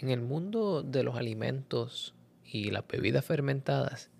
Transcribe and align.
En 0.00 0.10
el 0.10 0.20
mundo 0.20 0.84
de 0.84 1.02
los 1.02 1.16
alimentos 1.16 2.14
y 2.44 2.70
las 2.70 2.86
bebidas 2.86 3.24
fermentadas, 3.24 4.10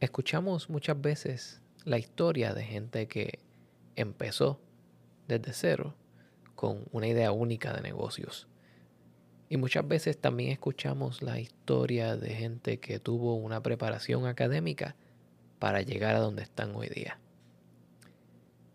escuchamos 0.00 0.68
muchas 0.68 1.00
veces 1.00 1.60
la 1.84 1.96
historia 1.96 2.54
de 2.54 2.64
gente 2.64 3.06
que 3.06 3.38
empezó 3.94 4.60
desde 5.28 5.52
cero 5.52 5.94
con 6.56 6.86
una 6.90 7.06
idea 7.06 7.30
única 7.30 7.72
de 7.72 7.82
negocios. 7.82 8.48
Y 9.48 9.58
muchas 9.58 9.86
veces 9.86 10.18
también 10.20 10.50
escuchamos 10.50 11.22
la 11.22 11.38
historia 11.38 12.16
de 12.16 12.30
gente 12.34 12.80
que 12.80 12.98
tuvo 12.98 13.36
una 13.36 13.62
preparación 13.62 14.26
académica 14.26 14.96
para 15.60 15.82
llegar 15.82 16.16
a 16.16 16.20
donde 16.20 16.42
están 16.42 16.74
hoy 16.74 16.88
día. 16.88 17.20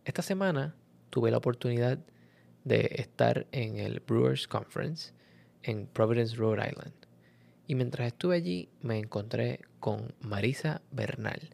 Esta 0.05 0.21
semana 0.21 0.77
tuve 1.09 1.29
la 1.29 1.39
oportunidad 1.39 1.99
de 2.63 2.89
estar 2.99 3.47
en 3.51 3.79
el 3.79 3.99
Brewers 3.99 4.47
Conference 4.47 5.18
en 5.63 5.87
Providence, 5.87 6.35
Rhode 6.35 6.69
Island. 6.69 6.93
Y 7.67 7.75
mientras 7.75 8.07
estuve 8.07 8.35
allí 8.35 8.69
me 8.81 8.97
encontré 8.97 9.61
con 9.79 10.13
Marisa 10.21 10.81
Bernal. 10.91 11.49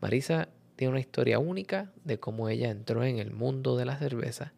Marisa 0.00 0.48
tiene 0.76 0.92
una 0.92 1.00
historia 1.00 1.38
única 1.38 1.92
de 2.04 2.18
cómo 2.18 2.48
ella 2.48 2.70
entró 2.70 3.04
en 3.04 3.18
el 3.18 3.32
mundo 3.32 3.76
de 3.76 3.84
la 3.84 3.98
cerveza 3.98 4.52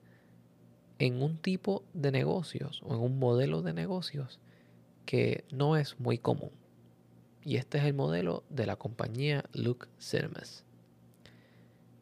en 0.98 1.22
un 1.22 1.38
tipo 1.38 1.84
de 1.92 2.12
negocios 2.12 2.80
o 2.84 2.94
en 2.94 3.00
un 3.00 3.18
modelo 3.18 3.62
de 3.62 3.72
negocios 3.72 4.40
que 5.06 5.44
no 5.50 5.76
es 5.76 5.98
muy 6.00 6.18
común. 6.18 6.50
Y 7.42 7.56
este 7.56 7.78
es 7.78 7.84
el 7.84 7.94
modelo 7.94 8.44
de 8.48 8.66
la 8.66 8.76
compañía 8.76 9.44
Luke 9.52 9.86
Cinemas. 9.98 10.64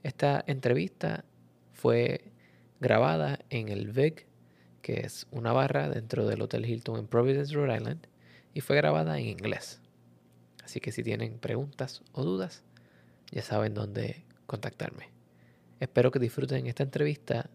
Esta 0.03 0.43
entrevista 0.47 1.25
fue 1.73 2.33
grabada 2.81 3.41
en 3.51 3.69
el 3.69 3.91
VIC, 3.91 4.27
que 4.83 5.01
es 5.01 5.27
una 5.31 5.53
barra 5.53 5.89
dentro 5.89 6.27
del 6.27 6.43
Hotel 6.43 6.67
Hilton 6.67 6.99
en 6.99 7.07
Providence, 7.07 7.55
Rhode 7.55 7.77
Island, 7.77 8.07
y 8.53 8.61
fue 8.61 8.77
grabada 8.77 9.19
en 9.19 9.27
inglés. 9.27 9.81
Así 10.63 10.81
que 10.81 10.93
si 10.93 11.03
tienen 11.03 11.39
preguntas 11.39 12.03
o 12.13 12.23
dudas, 12.25 12.63
ya 13.31 13.43
saben 13.43 13.75
dónde 13.75 14.25
contactarme. 14.47 15.09
Espero 15.81 16.11
que 16.11 16.19
disfruten 16.19 16.67
esta 16.67 16.83
entrevista 16.83 17.49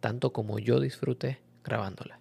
tanto 0.00 0.32
como 0.32 0.58
yo 0.58 0.80
disfruté 0.80 1.40
grabándola. 1.64 2.20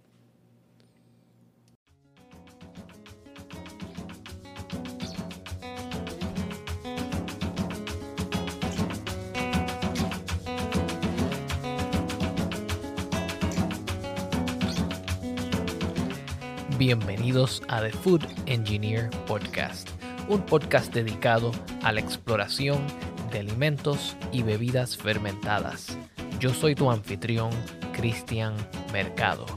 Bienvenidos 16.88 17.64
a 17.68 17.82
The 17.82 17.90
Food 17.90 18.22
Engineer 18.46 19.10
Podcast, 19.26 19.90
un 20.30 20.46
podcast 20.46 20.94
dedicado 20.94 21.52
a 21.82 21.92
la 21.92 22.00
exploración 22.00 22.86
de 23.32 23.40
alimentos 23.40 24.16
y 24.32 24.44
bebidas 24.44 24.96
fermentadas 24.96 25.98
yo 26.40 26.54
soy 26.54 26.76
tu 26.76 26.92
anfitrión, 26.92 27.50
Cristian 27.92 28.56
Mercado. 28.94 29.48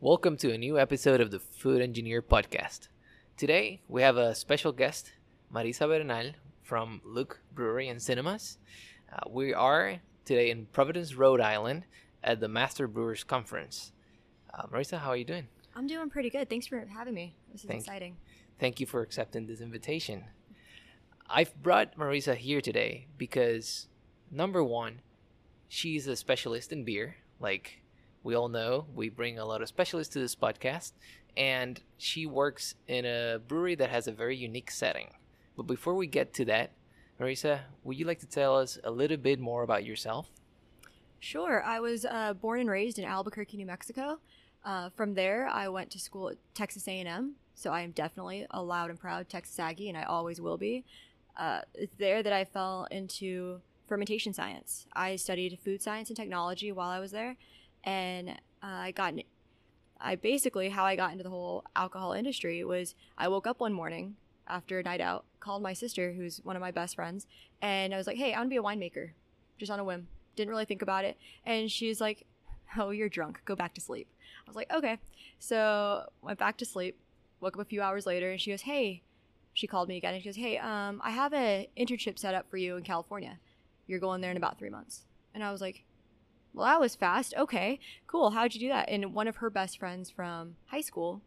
Welcome 0.00 0.38
to 0.38 0.54
a 0.54 0.56
new 0.56 0.78
episode 0.78 1.20
of 1.20 1.30
the 1.30 1.40
Food 1.40 1.82
Engineer 1.82 2.22
Podcast. 2.22 2.88
Today 3.36 3.82
we 3.86 4.02
have 4.02 4.16
a 4.16 4.34
special 4.34 4.72
guest, 4.72 5.12
Marisa 5.52 5.86
Bernal 5.88 6.32
from 6.62 7.00
Look 7.04 7.40
Brewery 7.54 7.88
and 7.88 8.00
Cinemas. 8.00 8.58
Uh, 9.12 9.28
we 9.30 9.54
are 9.54 10.00
today 10.24 10.50
in 10.50 10.66
Providence, 10.66 11.14
Rhode 11.14 11.40
Island 11.40 11.84
at 12.22 12.40
the 12.40 12.48
Master 12.48 12.86
Brewers 12.86 13.24
Conference. 13.24 13.92
Uh, 14.52 14.66
Marisa, 14.66 14.98
how 14.98 15.10
are 15.10 15.16
you 15.16 15.24
doing? 15.24 15.48
I'm 15.74 15.86
doing 15.86 16.10
pretty 16.10 16.30
good. 16.30 16.50
Thanks 16.50 16.66
for 16.66 16.84
having 16.86 17.14
me. 17.14 17.34
This 17.52 17.62
is 17.62 17.68
Thank- 17.68 17.80
exciting. 17.80 18.16
Thank 18.58 18.80
you 18.80 18.86
for 18.86 19.02
accepting 19.02 19.46
this 19.46 19.60
invitation. 19.60 20.24
I've 21.30 21.54
brought 21.62 21.96
Marisa 21.96 22.34
here 22.34 22.60
today 22.60 23.06
because, 23.16 23.86
number 24.30 24.64
one, 24.64 25.00
she's 25.68 26.06
a 26.08 26.16
specialist 26.16 26.72
in 26.72 26.84
beer. 26.84 27.16
Like 27.38 27.82
we 28.24 28.34
all 28.34 28.48
know, 28.48 28.86
we 28.94 29.10
bring 29.10 29.38
a 29.38 29.44
lot 29.44 29.62
of 29.62 29.68
specialists 29.68 30.12
to 30.14 30.18
this 30.18 30.34
podcast, 30.34 30.92
and 31.36 31.80
she 31.98 32.26
works 32.26 32.74
in 32.88 33.04
a 33.04 33.38
brewery 33.46 33.76
that 33.76 33.90
has 33.90 34.08
a 34.08 34.12
very 34.12 34.36
unique 34.36 34.70
setting. 34.72 35.10
But 35.58 35.66
before 35.66 35.94
we 35.94 36.06
get 36.06 36.32
to 36.34 36.44
that, 36.44 36.70
Marisa, 37.20 37.62
would 37.82 37.98
you 37.98 38.06
like 38.06 38.20
to 38.20 38.28
tell 38.28 38.56
us 38.56 38.78
a 38.84 38.92
little 38.92 39.16
bit 39.16 39.40
more 39.40 39.64
about 39.64 39.84
yourself? 39.84 40.30
Sure. 41.18 41.64
I 41.64 41.80
was 41.80 42.04
uh, 42.04 42.34
born 42.34 42.60
and 42.60 42.70
raised 42.70 42.96
in 42.96 43.04
Albuquerque, 43.04 43.56
New 43.56 43.66
Mexico. 43.66 44.20
Uh, 44.64 44.90
from 44.90 45.14
there, 45.14 45.48
I 45.48 45.66
went 45.66 45.90
to 45.90 45.98
school 45.98 46.28
at 46.28 46.36
Texas 46.54 46.86
A&M. 46.86 47.34
So 47.56 47.72
I 47.72 47.80
am 47.80 47.90
definitely 47.90 48.46
a 48.52 48.62
loud 48.62 48.90
and 48.90 49.00
proud 49.00 49.28
Texas 49.28 49.58
Aggie, 49.58 49.88
and 49.88 49.98
I 49.98 50.04
always 50.04 50.40
will 50.40 50.58
be. 50.58 50.84
Uh, 51.36 51.62
it's 51.74 51.96
there 51.96 52.22
that 52.22 52.32
I 52.32 52.44
fell 52.44 52.86
into 52.92 53.60
fermentation 53.88 54.32
science. 54.32 54.86
I 54.92 55.16
studied 55.16 55.58
food 55.64 55.82
science 55.82 56.08
and 56.08 56.16
technology 56.16 56.70
while 56.70 56.88
I 56.88 57.00
was 57.00 57.10
there, 57.10 57.36
and 57.82 58.40
I 58.62 58.92
got. 58.92 59.14
I 60.00 60.14
basically 60.14 60.68
how 60.68 60.84
I 60.84 60.94
got 60.94 61.10
into 61.10 61.24
the 61.24 61.30
whole 61.30 61.64
alcohol 61.74 62.12
industry 62.12 62.62
was 62.62 62.94
I 63.16 63.26
woke 63.26 63.48
up 63.48 63.58
one 63.58 63.72
morning 63.72 64.14
after 64.46 64.78
a 64.78 64.82
night 64.82 65.00
out, 65.00 65.24
called 65.40 65.62
my 65.62 65.72
sister, 65.72 66.12
who's 66.12 66.40
one 66.44 66.56
of 66.56 66.60
my 66.60 66.70
best 66.70 66.94
friends, 66.94 67.26
and 67.60 67.94
I 67.94 67.96
was 67.96 68.06
like, 68.06 68.16
"Hey, 68.16 68.32
I 68.32 68.38
want 68.38 68.46
to 68.46 68.50
be 68.50 68.56
a 68.56 68.62
winemaker," 68.62 69.10
just 69.58 69.70
on 69.70 69.80
a 69.80 69.84
whim. 69.84 70.08
Didn't 70.36 70.50
really 70.50 70.64
think 70.64 70.82
about 70.82 71.04
it, 71.04 71.16
and 71.44 71.70
she's 71.70 72.00
like, 72.00 72.26
"Oh, 72.76 72.90
you're 72.90 73.08
drunk. 73.08 73.40
Go 73.44 73.56
back 73.56 73.74
to 73.74 73.80
sleep." 73.80 74.08
I 74.46 74.50
was 74.50 74.56
like, 74.56 74.72
"Okay." 74.72 74.98
So 75.38 76.08
went 76.22 76.38
back 76.38 76.56
to 76.58 76.64
sleep. 76.64 76.98
Woke 77.40 77.56
up 77.56 77.62
a 77.62 77.64
few 77.64 77.82
hours 77.82 78.06
later, 78.06 78.30
and 78.30 78.40
she 78.40 78.50
goes, 78.50 78.62
"Hey," 78.62 79.02
she 79.52 79.66
called 79.66 79.88
me 79.88 79.96
again, 79.96 80.14
and 80.14 80.22
she 80.22 80.28
goes, 80.28 80.36
"Hey, 80.36 80.58
um, 80.58 81.00
I 81.04 81.10
have 81.10 81.32
a 81.32 81.68
internship 81.76 82.18
set 82.18 82.34
up 82.34 82.50
for 82.50 82.56
you 82.56 82.76
in 82.76 82.84
California. 82.84 83.38
You're 83.86 84.00
going 84.00 84.20
there 84.20 84.30
in 84.30 84.36
about 84.36 84.58
three 84.58 84.70
months." 84.70 85.06
And 85.34 85.42
I 85.44 85.52
was 85.52 85.60
like, 85.60 85.84
"Well, 86.52 86.66
that 86.66 86.80
was 86.80 86.94
fast. 86.96 87.34
Okay, 87.36 87.80
cool. 88.06 88.30
How'd 88.30 88.54
you 88.54 88.60
do 88.60 88.68
that?" 88.68 88.88
And 88.88 89.14
one 89.14 89.28
of 89.28 89.36
her 89.36 89.50
best 89.50 89.78
friends 89.78 90.10
from 90.10 90.56
high 90.66 90.80
school, 90.80 91.22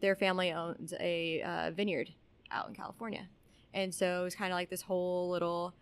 their 0.00 0.16
family 0.16 0.52
owns 0.52 0.92
a 1.00 1.42
uh, 1.42 1.70
vineyard 1.70 2.12
out 2.50 2.68
in 2.68 2.74
California, 2.74 3.28
and 3.74 3.94
so 3.94 4.20
it 4.20 4.24
was 4.24 4.34
kind 4.34 4.52
of 4.52 4.56
like 4.56 4.70
this 4.70 4.82
whole 4.82 5.30
little 5.30 5.74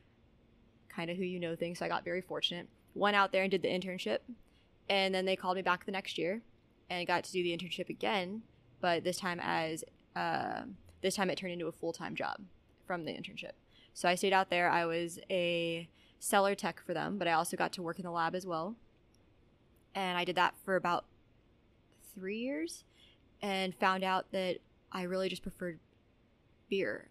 kind 0.89 1.11
of 1.11 1.17
who 1.17 1.25
you 1.25 1.41
know 1.41 1.57
thing. 1.57 1.75
So 1.75 1.85
I 1.85 1.89
got 1.89 2.05
very 2.05 2.21
fortunate. 2.21 2.69
Went 2.95 3.17
out 3.17 3.33
there 3.33 3.43
and 3.43 3.51
did 3.51 3.63
the 3.63 3.69
internship, 3.69 4.19
and 4.89 5.15
then 5.15 5.25
they 5.25 5.37
called 5.37 5.57
me 5.57 5.63
back 5.63 5.85
the 5.87 5.93
next 5.93 6.19
year, 6.19 6.43
and 6.91 7.07
got 7.07 7.25
to 7.25 7.33
do 7.33 7.43
the 7.43 7.57
internship 7.57 7.89
again, 7.89 8.43
but 8.81 9.05
this 9.05 9.19
time 9.19 9.41
as 9.43 9.85
uh, 10.17 10.63
this 11.03 11.17
time 11.17 11.31
it 11.31 11.39
turned 11.39 11.53
into 11.53 11.67
a 11.67 11.73
full 11.73 11.93
time 11.93 12.15
job 12.15 12.41
from 12.87 13.05
the 13.05 13.13
internship. 13.13 13.53
So 13.95 14.09
I 14.09 14.15
stayed 14.15 14.33
out 14.33 14.51
there. 14.51 14.69
I 14.69 14.87
was 14.87 15.19
a 15.31 15.89
cellar 16.19 16.55
tech 16.55 16.81
for 16.85 16.95
them, 16.95 17.19
but 17.19 17.29
I 17.29 17.33
also 17.33 17.57
got 17.57 17.73
to 17.75 17.83
work 17.83 17.99
in 17.99 18.05
the 18.05 18.11
lab 18.11 18.35
as 18.35 18.47
well, 18.47 18.77
and 19.95 20.17
I 20.19 20.25
did 20.25 20.37
that 20.37 20.55
for 20.65 20.77
about 20.77 21.05
three 22.15 22.39
years, 22.39 22.85
and 23.43 23.75
found 23.75 24.05
out 24.05 24.31
that 24.33 24.59
I 24.93 25.03
really 25.03 25.29
just 25.29 25.43
preferred 25.43 25.81
beer. 26.69 27.09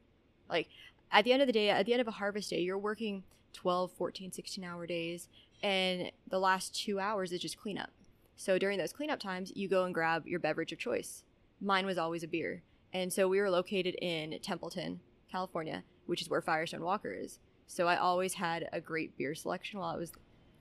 Like 0.50 0.68
at 1.12 1.26
the 1.26 1.34
end 1.34 1.42
of 1.42 1.48
the 1.48 1.54
day, 1.54 1.70
at 1.70 1.86
the 1.86 1.94
end 1.94 2.02
of 2.02 2.08
a 2.08 2.12
harvest 2.12 2.50
day, 2.50 2.62
you're 2.62 2.78
working 2.78 3.24
12, 3.54 3.92
14, 3.92 4.32
16 4.32 4.64
hour 4.64 4.86
days, 4.88 5.28
and 5.62 6.12
the 6.30 6.40
last 6.40 6.76
two 6.76 7.00
hours 7.00 7.32
is 7.32 7.40
just 7.40 7.58
cleanup. 7.58 7.92
So 8.36 8.58
during 8.58 8.78
those 8.78 8.94
cleanup 8.94 9.20
times, 9.20 9.52
you 9.56 9.68
go 9.68 9.86
and 9.86 9.94
grab 9.94 10.28
your 10.28 10.40
beverage 10.40 10.72
of 10.72 10.80
choice. 10.80 11.24
Mine 11.62 11.86
was 11.86 11.98
always 11.98 12.24
a 12.24 12.28
beer. 12.28 12.64
And 12.92 13.12
so 13.12 13.28
we 13.28 13.40
were 13.40 13.50
located 13.50 13.96
in 14.02 14.38
Templeton, 14.42 15.00
California, 15.32 15.84
which 16.06 16.22
is 16.22 16.30
where 16.30 16.42
Firestone 16.42 16.82
Walker 16.82 17.12
is. 17.12 17.40
So 17.68 17.88
I 17.88 17.96
always 17.96 18.34
had 18.34 18.68
a 18.74 18.82
great 18.82 19.18
beer 19.18 19.34
selection 19.34 19.80
while 19.80 19.94
I 19.94 19.98
was 19.98 20.12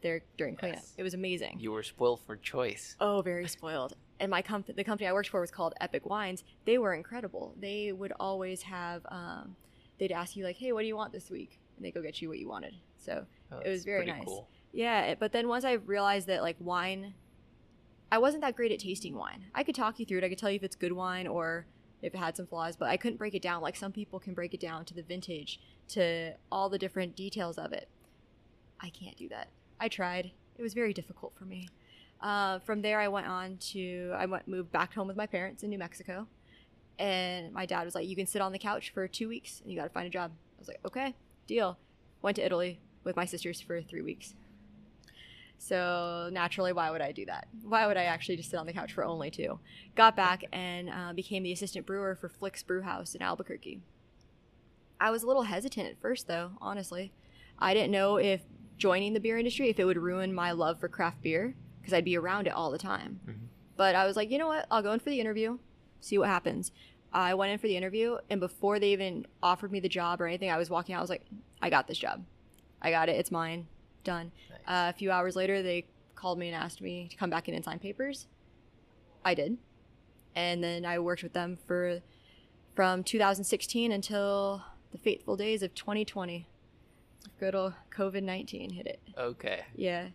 there 0.03 0.23
during 0.37 0.57
cleanup. 0.57 0.81
Yes. 0.81 0.95
It 0.97 1.03
was 1.03 1.15
amazing. 1.15 1.59
You 1.61 1.73
were 1.73 1.83
spoiled 1.83 2.21
for 2.27 2.37
choice. 2.37 2.97
Oh, 3.01 3.23
very 3.23 3.49
spoiled. 3.49 3.95
And 4.23 4.31
my 4.31 4.41
comp- 4.41 4.75
the 4.77 4.85
company 4.85 5.09
I 5.09 5.13
worked 5.13 5.31
for 5.31 5.41
was 5.41 5.51
called 5.51 5.75
Epoch 5.81 6.07
Wines. 6.07 6.45
They 6.65 6.79
were 6.79 6.95
incredible. 6.95 7.57
They 7.61 7.91
would 7.91 8.13
always 8.21 8.63
have, 8.63 9.05
um, 9.11 9.57
they'd 9.99 10.13
ask 10.13 10.37
you 10.37 10.45
like, 10.45 10.55
"Hey, 10.57 10.71
what 10.71 10.83
do 10.83 10.87
you 10.87 10.95
want 10.95 11.13
this 11.13 11.29
week?" 11.29 11.59
And 11.77 11.85
they 11.85 11.91
go 11.91 12.01
get 12.01 12.23
you 12.23 12.29
what 12.29 12.39
you 12.39 12.49
wanted. 12.49 12.75
So 12.99 13.27
Oh, 13.51 13.59
It 13.59 13.69
was 13.69 13.85
very 13.85 14.07
nice. 14.07 14.25
Cool. 14.25 14.49
yeah. 14.73 15.17
But 15.17 15.33
then 15.33 15.49
once 15.49 15.65
I 15.65 15.73
realized 15.73 16.29
that 16.29 16.41
like 16.41 16.55
wine, 16.61 17.15
I 18.13 18.19
wasn't 18.19 18.43
that 18.43 18.55
great 18.55 18.71
at 18.71 18.79
tasting 18.79 19.17
wine. 19.17 19.47
I 19.57 19.65
could 19.65 19.75
talk 19.75 19.99
you 19.99 20.07
through 20.07 20.19
it. 20.19 20.25
I 20.25 20.29
could 20.29 20.39
tell 20.39 20.51
you 20.51 20.57
if 20.57 20.63
it's 20.63 20.77
good 20.77 20.93
wine 20.93 21.27
or 21.27 21.67
if 22.01 22.15
it 22.15 22.19
had 22.19 22.37
some 22.37 22.47
flaws, 22.47 22.77
but 22.77 22.89
I 22.89 22.97
couldn't 22.97 23.17
break 23.17 23.35
it 23.35 23.43
down 23.43 23.61
like 23.61 23.75
some 23.75 23.91
people 23.91 24.21
can 24.21 24.35
break 24.35 24.55
it 24.55 24.61
down 24.61 24.85
to 24.85 24.95
the 24.95 25.03
vintage, 25.03 25.61
to 25.89 26.35
all 26.53 26.69
the 26.69 26.79
different 26.79 27.17
details 27.17 27.59
of 27.59 27.73
it. 27.73 27.89
I 28.81 28.91
can't 28.91 29.17
do 29.17 29.29
that. 29.31 29.49
I 29.81 29.89
tried. 29.89 30.31
It 30.57 30.63
was 30.63 30.75
very 30.75 30.93
difficult 30.93 31.35
for 31.35 31.45
me. 31.45 31.69
Uh, 32.23 32.61
from 32.61 32.83
there, 32.83 33.01
I 33.01 33.09
went 33.09 33.27
on 33.27 33.57
to 33.73 34.13
I 34.17 34.27
went 34.27 34.47
moved 34.47 34.71
back 34.71 34.95
home 34.95 35.09
with 35.09 35.17
my 35.17 35.27
parents 35.27 35.63
in 35.63 35.71
New 35.71 35.79
Mexico, 35.79 36.29
And 36.99 37.53
my 37.53 37.67
dad 37.67 37.85
was 37.85 37.95
like, 37.95 38.07
"You 38.07 38.15
can 38.15 38.27
sit 38.27 38.41
on 38.41 38.53
the 38.53 38.59
couch 38.59 38.91
for 38.91 39.09
two 39.09 39.29
weeks, 39.29 39.61
and 39.61 39.71
you 39.71 39.77
got 39.77 39.85
to 39.85 39.91
find 39.91 40.07
a 40.07 40.11
job." 40.11 40.31
I 40.57 40.61
was 40.61 40.69
like, 40.69 40.81
"Okay, 40.85 41.15
deal." 41.47 41.79
Went 42.21 42.37
to 42.37 42.45
Italy 42.45 42.81
with 43.03 43.17
my 43.17 43.25
sisters 43.25 43.61
for 43.61 43.83
three 43.83 44.03
weeks. 44.03 44.35
So 45.59 46.29
naturally, 46.33 46.73
why 46.73 46.91
would 46.91 47.01
I 47.01 47.13
do 47.13 47.25
that? 47.27 47.49
Why 47.63 47.87
would 47.87 47.97
I 47.97 48.05
actually 48.05 48.37
just 48.37 48.51
sit 48.51 48.59
on 48.59 48.67
the 48.67 48.73
couch 48.73 48.93
for 48.93 49.05
only 49.05 49.31
two? 49.31 49.59
Got 49.97 50.15
back 50.17 50.45
and 50.53 50.91
uh, 50.91 51.13
became 51.13 51.43
the 51.43 51.53
assistant 51.53 51.87
brewer 51.87 52.15
for 52.15 52.29
Flix 52.29 52.63
Brew 52.63 52.83
House 52.83 53.15
in 53.15 53.23
Albuquerque. 53.23 53.81
I 55.01 55.11
was 55.11 55.23
a 55.23 55.27
little 55.27 55.45
hesitant 55.45 55.89
at 55.89 56.01
first, 56.01 56.29
though. 56.29 56.53
Honestly, 56.61 57.13
I 57.59 57.75
didn't 57.75 57.91
know 57.91 58.17
if 58.17 58.43
joining 58.77 59.13
the 59.13 59.21
beer 59.21 59.39
industry 59.39 59.69
if 59.69 59.79
it 59.79 59.85
would 59.85 59.97
ruin 59.97 60.33
my 60.33 60.53
love 60.53 60.81
for 60.81 60.89
craft 60.89 61.23
beer 61.23 61.55
because 61.83 61.93
I'd 61.93 62.05
be 62.05 62.17
around 62.17 62.47
it 62.47 62.51
all 62.55 62.71
the 62.71 62.79
time. 62.79 63.21
Mhm. 63.27 63.49
But 63.77 63.95
I 63.97 64.07
was 64.07 64.17
like, 64.17 64.31
you 64.31 64.39
know 64.39 64.47
what? 64.47 64.67
I'll 64.71 64.83
go 64.83 64.93
in 64.93 65.01
for 65.01 65.11
the 65.11 65.21
interview, 65.21 65.59
see 66.01 66.17
what 66.17 66.29
happens. 66.29 66.71
I 67.13 67.35
went 67.35 67.53
in 67.53 67.59
for 67.59 67.67
the 67.67 67.77
interview, 67.77 68.19
and 68.31 68.41
before 68.41 68.79
they 68.79 68.93
even 68.93 69.27
offered 69.43 69.71
me 69.73 69.81
the 69.81 69.89
job 69.89 70.21
or 70.21 70.27
anything, 70.27 70.51
I 70.51 70.57
was 70.57 70.71
walking 70.71 70.95
out. 70.95 70.99
I 70.99 71.01
was 71.03 71.11
like, 71.11 71.27
I 71.61 71.69
got 71.69 71.87
this 71.89 71.99
job. 71.99 72.25
I 72.81 72.91
got 72.91 73.09
it. 73.09 73.17
It's 73.17 73.31
mine. 73.31 73.67
Done. 74.05 74.33
Nice. 74.51 74.59
Uh, 74.67 74.91
a 74.91 74.93
few 74.97 75.11
hours 75.11 75.37
later, 75.37 75.63
they 75.63 75.85
called 76.15 76.39
me 76.39 76.49
and 76.49 76.57
asked 76.57 76.81
me 76.81 77.09
to 77.09 77.17
come 77.17 77.29
back 77.31 77.49
in 77.49 77.55
and 77.55 77.65
sign 77.65 77.79
papers. 77.79 78.27
I 79.25 79.35
did, 79.35 79.59
and 80.35 80.63
then 80.65 80.85
I 80.85 80.99
worked 80.99 81.23
with 81.23 81.33
them 81.33 81.59
for 81.67 82.01
from 82.75 83.05
2016 83.05 83.93
until 83.93 84.63
the 84.93 84.99
fateful 84.99 85.37
days 85.37 85.63
of 85.63 85.75
2020. 85.75 86.47
Good 87.39 87.55
old 87.55 87.75
COVID 87.95 88.23
19 88.23 88.71
hit 88.71 88.87
it. 88.87 89.01
Okay. 89.19 89.65
Yeah. 89.77 90.09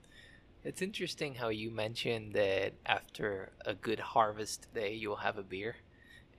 It's 0.64 0.82
interesting 0.82 1.36
how 1.36 1.50
you 1.50 1.72
mentioned 1.72 2.34
that 2.34 2.74
after 2.86 3.52
a 3.66 3.74
good 3.74 4.00
harvest 4.00 4.68
day, 4.74 4.94
you'll 4.94 5.16
have 5.18 5.38
a 5.38 5.44
beer. 5.44 5.76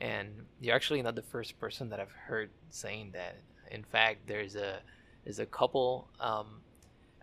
And 0.01 0.45
you're 0.61 0.75
actually 0.75 1.03
not 1.03 1.15
the 1.15 1.23
first 1.23 1.59
person 1.59 1.89
that 1.91 2.01
I've 2.01 2.13
heard 2.13 2.51
saying 2.71 3.13
that. 3.15 3.37
In 3.71 3.85
fact, 3.85 4.27
there's 4.27 4.55
a 4.55 4.81
there's 5.25 5.41
a 5.41 5.47
couple 5.47 6.09
um, 6.21 6.61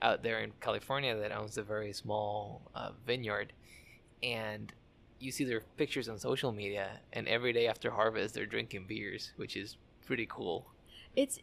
out 0.01 0.21
there 0.23 0.39
in 0.41 0.51
California 0.61 1.15
that 1.17 1.31
owns 1.31 1.57
a 1.57 1.63
very 1.63 1.93
small 1.93 2.61
uh, 2.75 2.91
vineyard, 3.07 3.53
and 4.21 4.71
you 5.19 5.31
see 5.31 5.43
their 5.43 5.61
pictures 5.77 6.09
on 6.09 6.19
social 6.19 6.51
media, 6.51 6.99
and 7.13 7.27
every 7.27 7.53
day 7.53 7.67
after 7.67 7.89
harvest, 7.89 8.35
they're 8.35 8.45
drinking 8.45 8.85
beers, 8.87 9.31
which 9.37 9.55
is 9.55 9.77
pretty 10.05 10.27
cool. 10.29 10.67
it's 11.15 11.39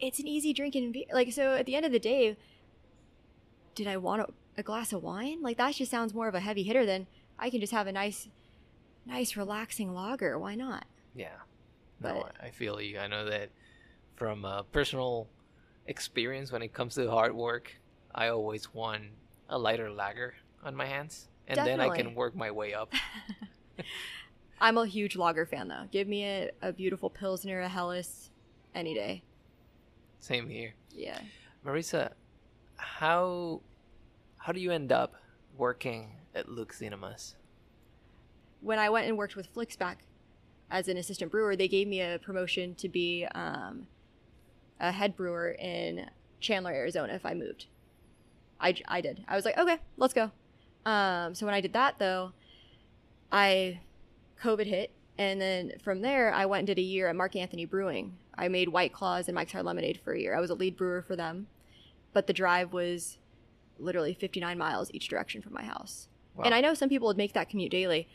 it's 0.00 0.18
an 0.18 0.28
easy 0.28 0.52
drinking 0.52 0.92
beer. 0.92 1.06
Like 1.12 1.32
so, 1.32 1.54
at 1.54 1.66
the 1.66 1.74
end 1.74 1.86
of 1.86 1.92
the 1.92 1.98
day, 1.98 2.36
did 3.74 3.86
I 3.86 3.96
want 3.96 4.22
a, 4.22 4.28
a 4.56 4.62
glass 4.62 4.92
of 4.92 5.02
wine? 5.02 5.42
Like 5.42 5.56
that 5.58 5.74
just 5.74 5.90
sounds 5.90 6.14
more 6.14 6.28
of 6.28 6.34
a 6.34 6.40
heavy 6.40 6.62
hitter 6.62 6.84
than 6.86 7.06
I 7.38 7.50
can 7.50 7.60
just 7.60 7.72
have 7.72 7.86
a 7.86 7.92
nice, 7.92 8.28
nice 9.06 9.36
relaxing 9.36 9.92
lager. 9.94 10.38
Why 10.38 10.54
not? 10.54 10.84
Yeah. 11.14 11.28
No, 12.00 12.14
But- 12.22 12.32
I 12.42 12.46
I 12.46 12.50
feel 12.50 12.80
you. 12.80 12.98
I 12.98 13.06
know 13.06 13.24
that 13.26 13.50
from 14.16 14.44
uh, 14.44 14.62
personal 14.64 15.28
experience 15.86 16.50
when 16.52 16.62
it 16.62 16.72
comes 16.72 16.94
to 16.94 17.10
hard 17.10 17.34
work, 17.34 17.74
I 18.14 18.28
always 18.28 18.72
want 18.72 19.02
a 19.48 19.58
lighter 19.58 19.90
lager 19.90 20.34
on 20.64 20.74
my 20.74 20.86
hands. 20.86 21.28
And 21.46 21.58
then 21.58 21.80
I 21.80 21.94
can 21.94 22.14
work 22.14 22.34
my 22.34 22.50
way 22.50 22.72
up. 22.72 22.92
I'm 24.60 24.78
a 24.78 24.86
huge 24.86 25.16
lager 25.16 25.44
fan 25.46 25.68
though. 25.68 25.84
Give 25.90 26.08
me 26.08 26.24
a, 26.24 26.50
a 26.62 26.72
beautiful 26.72 27.10
pilsner, 27.10 27.60
a 27.60 27.68
Helles, 27.68 28.30
any 28.74 28.94
day. 28.94 29.22
Same 30.20 30.48
here. 30.48 30.74
Yeah. 30.90 31.18
Marisa, 31.66 32.12
how 32.76 33.60
how 34.44 34.52
do 34.52 34.60
you 34.60 34.70
end 34.70 34.92
up 34.92 35.14
working 35.56 36.16
at 36.34 36.48
Look 36.48 36.72
Cinemas? 36.72 37.36
when 38.64 38.78
I 38.78 38.88
went 38.88 39.06
and 39.06 39.16
worked 39.16 39.36
with 39.36 39.46
Flix 39.48 39.76
back 39.76 40.04
as 40.70 40.88
an 40.88 40.96
assistant 40.96 41.30
brewer, 41.30 41.54
they 41.54 41.68
gave 41.68 41.86
me 41.86 42.00
a 42.00 42.18
promotion 42.18 42.74
to 42.76 42.88
be 42.88 43.26
um, 43.34 43.86
a 44.80 44.90
head 44.90 45.14
brewer 45.14 45.50
in 45.50 46.08
Chandler, 46.40 46.72
Arizona 46.72 47.12
if 47.12 47.26
I 47.26 47.34
moved. 47.34 47.66
I, 48.58 48.74
I 48.88 49.02
did. 49.02 49.22
I 49.28 49.36
was 49.36 49.44
like, 49.44 49.58
okay, 49.58 49.78
let's 49.98 50.14
go. 50.14 50.30
Um, 50.86 51.34
so 51.34 51.44
when 51.44 51.54
I 51.54 51.60
did 51.60 51.74
that, 51.74 51.98
though, 51.98 52.32
I 53.30 53.80
COVID 54.42 54.66
hit, 54.66 54.90
and 55.18 55.40
then 55.40 55.72
from 55.82 56.00
there, 56.00 56.32
I 56.32 56.46
went 56.46 56.60
and 56.60 56.66
did 56.66 56.78
a 56.78 56.82
year 56.82 57.08
at 57.08 57.16
Mark 57.16 57.36
Anthony 57.36 57.66
Brewing. 57.66 58.16
I 58.36 58.48
made 58.48 58.70
White 58.70 58.94
Claws 58.94 59.28
and 59.28 59.34
Mike's 59.34 59.52
Hard 59.52 59.66
Lemonade 59.66 60.00
for 60.02 60.14
a 60.14 60.20
year. 60.20 60.34
I 60.34 60.40
was 60.40 60.50
a 60.50 60.54
lead 60.54 60.76
brewer 60.76 61.02
for 61.02 61.16
them, 61.16 61.48
but 62.14 62.26
the 62.26 62.32
drive 62.32 62.72
was 62.72 63.18
literally 63.78 64.14
59 64.14 64.56
miles 64.58 64.90
each 64.92 65.08
direction 65.08 65.42
from 65.42 65.52
my 65.52 65.64
house. 65.64 66.08
Wow. 66.34 66.44
And 66.44 66.54
I 66.54 66.60
know 66.60 66.74
some 66.74 66.88
people 66.88 67.06
would 67.08 67.16
make 67.16 67.32
that 67.34 67.48
commute 67.48 67.70
daily. 67.70 68.08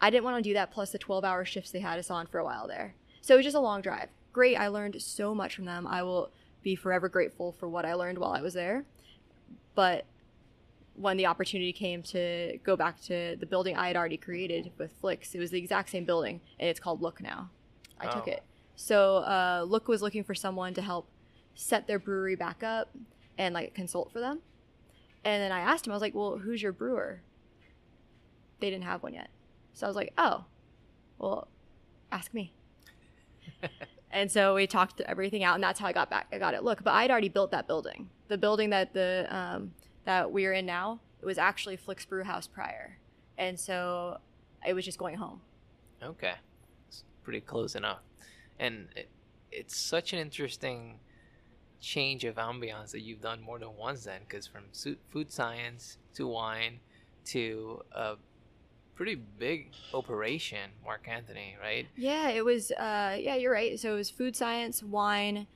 I 0.00 0.10
didn't 0.10 0.24
want 0.24 0.36
to 0.42 0.48
do 0.50 0.54
that 0.54 0.70
plus 0.70 0.90
the 0.92 0.98
12 0.98 1.24
hour 1.24 1.44
shifts 1.44 1.70
they 1.70 1.80
had 1.80 1.98
us 1.98 2.10
on 2.10 2.26
for 2.26 2.38
a 2.38 2.44
while 2.44 2.68
there. 2.68 2.94
So 3.22 3.34
it 3.34 3.38
was 3.38 3.46
just 3.46 3.56
a 3.56 3.60
long 3.60 3.80
drive. 3.80 4.08
Great. 4.32 4.56
I 4.56 4.68
learned 4.68 5.00
so 5.00 5.34
much 5.34 5.54
from 5.56 5.64
them. 5.64 5.86
I 5.86 6.02
will 6.02 6.30
be 6.62 6.76
forever 6.76 7.08
grateful 7.08 7.52
for 7.52 7.68
what 7.68 7.84
I 7.86 7.94
learned 7.94 8.18
while 8.18 8.32
I 8.32 8.42
was 8.42 8.54
there. 8.54 8.84
But 9.74 10.04
when 10.94 11.16
the 11.16 11.26
opportunity 11.26 11.72
came 11.72 12.02
to 12.02 12.58
go 12.64 12.76
back 12.76 13.00
to 13.02 13.36
the 13.38 13.46
building 13.46 13.76
I 13.76 13.86
had 13.88 13.96
already 13.96 14.16
created 14.16 14.72
with 14.78 14.92
Flix, 15.00 15.34
it 15.34 15.38
was 15.38 15.50
the 15.50 15.58
exact 15.58 15.90
same 15.90 16.04
building 16.04 16.40
and 16.58 16.68
it's 16.68 16.80
called 16.80 17.00
Look 17.02 17.20
now. 17.22 17.50
I 18.00 18.06
took 18.12 18.28
Oh. 18.28 18.32
it. 18.32 18.42
So 18.76 19.16
uh, 19.18 19.64
Look 19.66 19.88
was 19.88 20.02
looking 20.02 20.24
for 20.24 20.34
someone 20.34 20.74
to 20.74 20.82
help 20.82 21.08
set 21.54 21.86
their 21.86 21.98
brewery 21.98 22.36
back 22.36 22.62
up 22.62 22.90
and 23.38 23.54
like 23.54 23.74
consult 23.74 24.12
for 24.12 24.20
them. 24.20 24.40
And 25.24 25.42
then 25.42 25.52
I 25.52 25.60
asked 25.60 25.86
him, 25.86 25.92
I 25.92 25.96
was 25.96 26.02
like, 26.02 26.14
well, 26.14 26.38
who's 26.38 26.62
your 26.62 26.72
brewer? 26.72 27.20
They 28.60 28.70
didn't 28.70 28.84
have 28.84 29.02
one 29.02 29.14
yet. 29.14 29.28
So 29.72 29.86
I 29.86 29.88
was 29.88 29.96
like, 29.96 30.12
oh, 30.16 30.44
well, 31.18 31.48
ask 32.12 32.32
me. 32.32 32.52
and 34.10 34.30
so 34.30 34.54
we 34.54 34.66
talked 34.66 35.00
everything 35.02 35.42
out, 35.44 35.56
and 35.56 35.64
that's 35.64 35.80
how 35.80 35.86
I 35.86 35.92
got 35.92 36.10
back. 36.10 36.28
I 36.32 36.38
got 36.38 36.54
it. 36.54 36.62
Look, 36.62 36.82
but 36.82 36.92
I'd 36.92 37.10
already 37.10 37.28
built 37.28 37.50
that 37.50 37.66
building. 37.66 38.08
The 38.28 38.38
building 38.38 38.70
that 38.70 38.94
the 38.94 39.26
um, 39.30 39.72
that 40.04 40.30
we're 40.30 40.52
in 40.52 40.64
now, 40.64 41.00
it 41.20 41.26
was 41.26 41.38
actually 41.38 41.76
Flix 41.76 42.06
Brew 42.06 42.24
House 42.24 42.46
prior, 42.46 42.98
and 43.36 43.58
so 43.58 44.18
it 44.66 44.74
was 44.74 44.84
just 44.84 44.98
going 44.98 45.16
home. 45.16 45.40
Okay. 46.02 46.34
It's 46.88 47.04
pretty 47.22 47.40
close 47.40 47.74
enough. 47.74 48.00
And 48.58 48.88
it, 48.96 49.08
it's 49.52 49.76
such 49.76 50.12
an 50.12 50.18
interesting 50.18 50.98
change 51.80 52.24
of 52.24 52.36
ambiance 52.36 52.90
that 52.92 53.00
you've 53.00 53.20
done 53.20 53.40
more 53.40 53.58
than 53.58 53.76
once 53.76 54.04
then, 54.04 54.20
because 54.26 54.46
from 54.46 54.64
food 55.10 55.30
science 55.30 55.98
to 56.14 56.26
wine 56.26 56.80
to 57.26 57.82
a 57.92 58.14
pretty 58.94 59.14
big 59.14 59.72
operation, 59.92 60.70
Mark 60.84 61.06
Anthony, 61.08 61.56
right? 61.60 61.86
Yeah, 61.96 62.28
it 62.28 62.44
was. 62.44 62.70
Uh, 62.72 63.16
yeah, 63.20 63.36
you're 63.36 63.52
right. 63.52 63.78
So 63.78 63.92
it 63.92 63.96
was 63.96 64.10
food 64.10 64.34
science, 64.34 64.82
wine, 64.82 65.46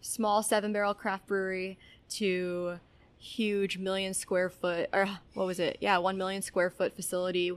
small 0.00 0.42
seven 0.42 0.72
barrel 0.72 0.94
craft 0.94 1.26
brewery 1.26 1.78
to 2.10 2.80
huge 3.18 3.78
million 3.78 4.14
square 4.14 4.48
foot, 4.48 4.88
or 4.92 5.06
what 5.34 5.46
was 5.46 5.60
it? 5.60 5.78
Yeah, 5.80 5.98
one 5.98 6.18
million 6.18 6.42
square 6.42 6.70
foot 6.70 6.96
facility 6.96 7.52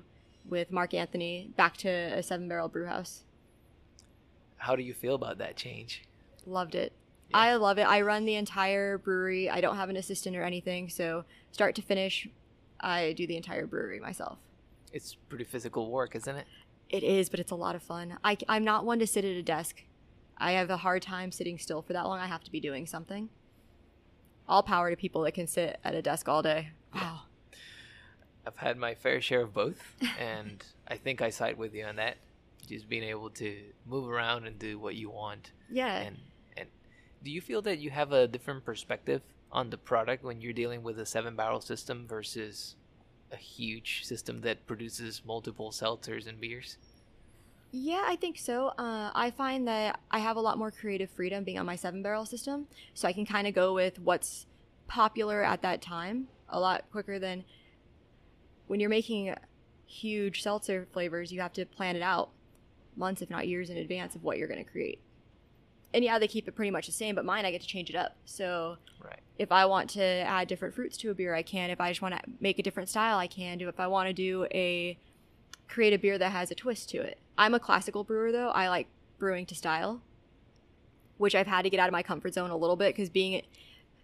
with 0.47 0.71
Mark 0.71 0.93
Anthony 0.93 1.49
back 1.55 1.77
to 1.77 1.89
a 1.89 2.21
seven 2.21 2.47
barrel 2.47 2.67
brew 2.67 2.85
house. 2.85 3.23
How 4.57 4.75
do 4.75 4.83
you 4.83 4.93
feel 4.93 5.15
about 5.15 5.39
that 5.39 5.55
change? 5.55 6.03
Loved 6.45 6.75
it. 6.75 6.93
Yeah. 7.33 7.39
I 7.39 7.55
love 7.55 7.77
it. 7.77 7.83
I 7.83 8.01
run 8.01 8.25
the 8.25 8.35
entire 8.35 8.97
brewery. 8.97 9.49
I 9.49 9.61
don't 9.61 9.77
have 9.77 9.89
an 9.89 9.97
assistant 9.97 10.35
or 10.35 10.43
anything, 10.43 10.89
so 10.89 11.25
start 11.51 11.75
to 11.75 11.81
finish, 11.81 12.27
I 12.79 13.13
do 13.13 13.25
the 13.25 13.37
entire 13.37 13.65
brewery 13.65 13.99
myself. 13.99 14.37
It's 14.91 15.15
pretty 15.15 15.45
physical 15.45 15.89
work, 15.89 16.15
isn't 16.15 16.35
it? 16.35 16.45
It 16.89 17.03
is, 17.03 17.29
but 17.29 17.39
it's 17.39 17.51
a 17.51 17.55
lot 17.55 17.75
of 17.75 17.81
fun. 17.81 18.17
I, 18.23 18.37
am 18.47 18.63
not 18.63 18.85
one 18.85 18.99
to 18.99 19.07
sit 19.07 19.25
at 19.25 19.35
a 19.35 19.41
desk. 19.41 19.83
I 20.37 20.51
have 20.51 20.69
a 20.69 20.77
hard 20.77 21.01
time 21.01 21.31
sitting 21.31 21.57
still 21.57 21.81
for 21.81 21.93
that 21.93 22.05
long. 22.05 22.19
I 22.19 22.27
have 22.27 22.43
to 22.43 22.51
be 22.51 22.59
doing 22.59 22.85
something. 22.85 23.29
All 24.47 24.61
power 24.61 24.89
to 24.89 24.95
people 24.95 25.21
that 25.23 25.33
can 25.33 25.47
sit 25.47 25.79
at 25.83 25.95
a 25.95 26.01
desk 26.01 26.29
all 26.29 26.43
day. 26.43 26.69
Wow. 26.93 27.21
I've 28.45 28.57
had 28.57 28.77
my 28.77 28.93
fair 28.93 29.21
share 29.21 29.41
of 29.41 29.53
both, 29.53 29.81
and 30.19 30.63
I 30.87 30.97
think 30.97 31.21
I 31.21 31.29
side 31.29 31.57
with 31.57 31.73
you 31.73 31.85
on 31.85 31.95
that. 31.95 32.17
Just 32.67 32.87
being 32.87 33.03
able 33.03 33.29
to 33.31 33.57
move 33.85 34.09
around 34.09 34.45
and 34.45 34.59
do 34.59 34.77
what 34.77 34.95
you 34.95 35.09
want. 35.09 35.51
Yeah. 35.71 35.97
And 35.97 36.17
do 37.23 37.31
you 37.31 37.41
feel 37.41 37.61
that 37.61 37.79
you 37.79 37.89
have 37.89 38.11
a 38.11 38.27
different 38.27 38.65
perspective 38.65 39.21
on 39.51 39.69
the 39.69 39.77
product 39.77 40.23
when 40.23 40.41
you're 40.41 40.53
dealing 40.53 40.83
with 40.83 40.99
a 40.99 41.05
seven 41.05 41.35
barrel 41.35 41.61
system 41.61 42.05
versus 42.07 42.75
a 43.31 43.37
huge 43.37 44.05
system 44.05 44.41
that 44.41 44.65
produces 44.67 45.21
multiple 45.25 45.71
seltzers 45.71 46.27
and 46.27 46.39
beers? 46.39 46.77
Yeah, 47.71 48.03
I 48.05 48.17
think 48.17 48.37
so. 48.37 48.67
Uh, 48.77 49.09
I 49.15 49.31
find 49.31 49.67
that 49.67 49.99
I 50.11 50.19
have 50.19 50.37
a 50.37 50.41
lot 50.41 50.57
more 50.57 50.69
creative 50.69 51.09
freedom 51.09 51.43
being 51.43 51.57
on 51.57 51.65
my 51.65 51.75
seven 51.75 52.03
barrel 52.03 52.25
system, 52.25 52.67
so 52.93 53.07
I 53.07 53.13
can 53.13 53.25
kind 53.25 53.47
of 53.47 53.55
go 53.55 53.73
with 53.73 53.99
what's 53.99 54.45
popular 54.87 55.43
at 55.43 55.61
that 55.63 55.81
time 55.81 56.27
a 56.49 56.59
lot 56.59 56.83
quicker 56.91 57.17
than 57.17 57.43
when 58.67 58.79
you're 58.79 58.89
making 58.89 59.33
huge 59.87 60.43
seltzer 60.43 60.87
flavors. 60.91 61.31
You 61.31 61.41
have 61.41 61.53
to 61.53 61.65
plan 61.65 61.95
it 61.95 62.03
out 62.03 62.29
months, 62.95 63.21
if 63.21 63.29
not 63.29 63.47
years, 63.47 63.69
in 63.69 63.77
advance 63.77 64.13
of 64.13 64.23
what 64.23 64.37
you're 64.37 64.47
going 64.47 64.63
to 64.63 64.69
create. 64.69 64.99
And 65.93 66.03
yeah, 66.03 66.17
they 66.17 66.27
keep 66.27 66.47
it 66.47 66.55
pretty 66.55 66.71
much 66.71 66.87
the 66.87 66.91
same, 66.91 67.13
but 67.15 67.23
mine 67.25 67.45
I 67.45 67.51
get 67.51 67.61
to 67.61 67.67
change 67.67 67.89
it 67.89 67.95
up. 67.95 68.15
So 68.25 68.77
Right. 68.99 69.19
if 69.37 69.51
I 69.51 69.65
want 69.65 69.89
to 69.91 70.01
add 70.03 70.47
different 70.47 70.73
fruits 70.73 70.97
to 70.97 71.11
a 71.11 71.13
beer, 71.13 71.35
I 71.35 71.43
can. 71.43 71.69
If 71.69 71.79
I 71.79 71.89
just 71.91 72.01
want 72.01 72.15
to 72.15 72.21
make 72.39 72.57
a 72.59 72.63
different 72.63 72.89
style, 72.89 73.17
I 73.17 73.27
can 73.27 73.57
do. 73.57 73.67
If 73.69 73.79
I 73.79 73.87
want 73.87 74.07
to 74.07 74.13
do 74.13 74.45
a 74.51 74.97
create 75.67 75.93
a 75.93 75.97
beer 75.97 76.17
that 76.17 76.31
has 76.31 76.51
a 76.51 76.55
twist 76.55 76.89
to 76.89 76.97
it, 77.01 77.19
I'm 77.37 77.53
a 77.53 77.59
classical 77.59 78.03
brewer 78.03 78.31
though. 78.31 78.49
I 78.49 78.69
like 78.69 78.87
brewing 79.19 79.45
to 79.47 79.55
style, 79.55 80.01
which 81.17 81.35
I've 81.35 81.47
had 81.47 81.61
to 81.63 81.69
get 81.69 81.79
out 81.79 81.87
of 81.87 81.93
my 81.93 82.03
comfort 82.03 82.33
zone 82.33 82.49
a 82.49 82.57
little 82.57 82.75
bit 82.75 82.95
because 82.95 83.09
being 83.09 83.41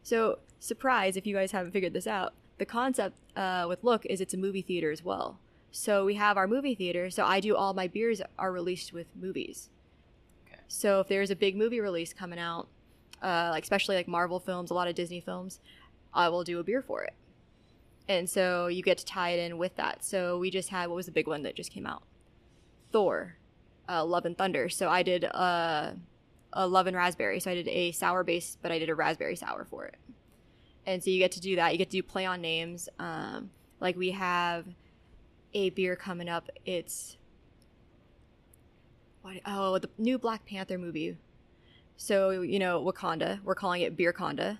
so 0.03 0.39
surprise 0.59 1.17
if 1.17 1.25
you 1.25 1.35
guys 1.35 1.51
haven't 1.51 1.71
figured 1.71 1.93
this 1.93 2.07
out. 2.07 2.33
The 2.57 2.65
concept 2.65 3.17
uh, 3.35 3.65
with 3.67 3.83
Look 3.83 4.05
is 4.05 4.19
it's 4.21 4.33
a 4.33 4.37
movie 4.37 4.61
theater 4.61 4.91
as 4.91 5.03
well. 5.03 5.39
So 5.71 6.05
we 6.05 6.15
have 6.15 6.35
our 6.37 6.47
movie 6.47 6.75
theater. 6.75 7.09
So 7.09 7.25
I 7.25 7.39
do 7.39 7.55
all 7.55 7.73
my 7.73 7.87
beers 7.87 8.21
are 8.37 8.51
released 8.51 8.91
with 8.91 9.07
movies. 9.15 9.69
So 10.69 10.99
if 10.99 11.07
there's 11.07 11.31
a 11.31 11.35
big 11.35 11.57
movie 11.57 11.81
release 11.81 12.13
coming 12.13 12.39
out, 12.39 12.67
uh, 13.21 13.49
like 13.51 13.63
especially 13.63 13.95
like 13.95 14.07
Marvel 14.07 14.39
films, 14.39 14.69
a 14.69 14.73
lot 14.75 14.87
of 14.87 14.95
Disney 14.95 15.19
films, 15.19 15.59
I 16.13 16.29
will 16.29 16.43
do 16.43 16.59
a 16.59 16.63
beer 16.63 16.81
for 16.81 17.03
it. 17.03 17.13
And 18.07 18.29
so 18.29 18.67
you 18.67 18.81
get 18.81 18.99
to 18.99 19.05
tie 19.05 19.31
it 19.31 19.39
in 19.39 19.57
with 19.57 19.75
that. 19.75 20.03
So 20.05 20.37
we 20.37 20.49
just 20.49 20.69
had 20.69 20.87
what 20.87 20.95
was 20.95 21.07
the 21.07 21.11
big 21.11 21.27
one 21.27 21.43
that 21.43 21.55
just 21.55 21.71
came 21.71 21.85
out? 21.85 22.03
Thor, 22.91 23.35
uh, 23.89 24.05
Love 24.05 24.25
and 24.25 24.37
Thunder. 24.37 24.69
So 24.69 24.89
I 24.89 25.03
did 25.03 25.25
uh, 25.25 25.91
a 26.53 26.67
Love 26.67 26.87
and 26.87 26.95
Raspberry. 26.95 27.39
So 27.39 27.51
I 27.51 27.55
did 27.55 27.67
a 27.67 27.91
sour 27.91 28.23
base, 28.23 28.57
but 28.61 28.71
I 28.71 28.79
did 28.79 28.89
a 28.89 28.95
raspberry 28.95 29.35
sour 29.35 29.65
for 29.65 29.85
it. 29.85 29.95
And 30.85 31.03
so 31.03 31.09
you 31.09 31.19
get 31.19 31.31
to 31.33 31.41
do 31.41 31.55
that. 31.55 31.71
You 31.71 31.77
get 31.79 31.89
to 31.89 31.97
do 31.97 32.03
play 32.03 32.25
on 32.25 32.41
names. 32.41 32.89
Um, 32.99 33.49
like 33.79 33.97
we 33.97 34.11
have 34.11 34.65
a 35.53 35.71
beer 35.71 35.95
coming 35.95 36.29
up. 36.29 36.49
It's 36.65 37.17
what? 39.29 39.41
Oh, 39.45 39.77
the 39.77 39.89
new 39.97 40.17
Black 40.17 40.45
Panther 40.45 40.77
movie. 40.77 41.17
So 41.97 42.31
you 42.31 42.59
know 42.59 42.83
Wakanda. 42.83 43.43
We're 43.43 43.55
calling 43.55 43.81
it 43.81 43.95
Beer 43.95 44.13
Conda. 44.13 44.59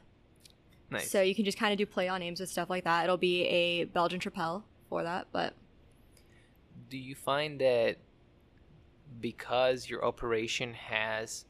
Nice. 0.92 1.10
So 1.10 1.22
you 1.22 1.36
can 1.36 1.46
just 1.46 1.58
kind 1.58 1.72
of 1.72 1.78
do 1.78 1.86
play 1.86 2.08
on 2.08 2.20
names 2.20 2.40
with 2.40 2.50
stuff 2.50 2.70
like 2.70 2.84
that. 2.84 3.04
It'll 3.04 3.18
be 3.18 3.44
a 3.44 3.84
Belgian 3.86 4.20
Tripel 4.20 4.64
for 4.90 5.04
that, 5.04 5.28
but 5.32 5.54
do 6.90 6.98
you 6.98 7.14
find 7.16 7.62
that 7.62 7.98
because 9.22 9.90
your 9.90 10.04
operation 10.04 10.74
has 10.74 11.46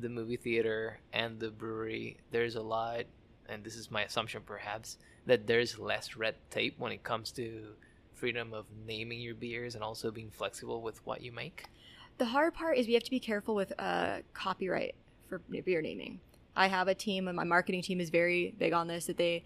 the 0.00 0.08
movie 0.08 0.36
theater 0.36 0.98
and 1.12 1.40
the 1.40 1.50
brewery, 1.50 2.18
there's 2.30 2.54
a 2.54 2.62
lot, 2.62 3.04
and 3.48 3.64
this 3.64 3.76
is 3.76 3.90
my 3.90 4.02
assumption 4.02 4.42
perhaps, 4.44 4.98
that 5.26 5.46
there's 5.46 5.78
less 5.78 6.16
red 6.16 6.36
tape 6.50 6.78
when 6.78 6.92
it 6.92 7.02
comes 7.02 7.32
to 7.32 7.74
freedom 8.14 8.52
of 8.52 8.66
naming 8.86 9.20
your 9.20 9.34
beers 9.34 9.74
and 9.74 9.82
also 9.82 10.10
being 10.10 10.30
flexible 10.30 10.82
with 10.82 11.04
what 11.04 11.20
you 11.20 11.32
make? 11.32 11.64
The 12.18 12.24
hard 12.26 12.54
part 12.54 12.76
is 12.78 12.86
we 12.86 12.94
have 12.94 13.02
to 13.04 13.10
be 13.10 13.20
careful 13.20 13.54
with 13.54 13.72
uh, 13.78 14.18
copyright 14.32 14.94
for 15.28 15.38
beer 15.38 15.82
naming. 15.82 16.20
I 16.56 16.68
have 16.68 16.86
a 16.88 16.94
team, 16.94 17.26
and 17.28 17.36
my 17.36 17.44
marketing 17.44 17.82
team 17.82 18.00
is 18.00 18.10
very 18.10 18.54
big 18.58 18.72
on 18.72 18.86
this. 18.86 19.06
That 19.06 19.16
they 19.16 19.44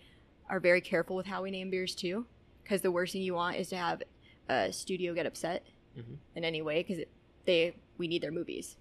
are 0.51 0.61
very 0.61 0.81
careful 0.81 1.17
with 1.17 1.27
how 1.27 1.43
we 1.43 1.51
name 1.51 1.71
beers 1.71 1.95
too, 1.95 2.27
because 2.63 2.83
the 2.83 2.91
worst 2.91 3.13
thing 3.13 3.23
you 3.23 3.35
want 3.35 3.57
is 3.57 3.69
to 3.71 3.77
have 3.77 4.03
a 4.49 4.73
studio 4.73 5.15
get 5.15 5.27
upset 5.27 5.63
Mhm. 5.97 6.17
in 6.35 6.45
any 6.45 6.63
way 6.63 6.83
because 6.83 7.05
they 7.45 7.75
we 7.97 8.09
need 8.09 8.23
their 8.23 8.31
movies. 8.33 8.77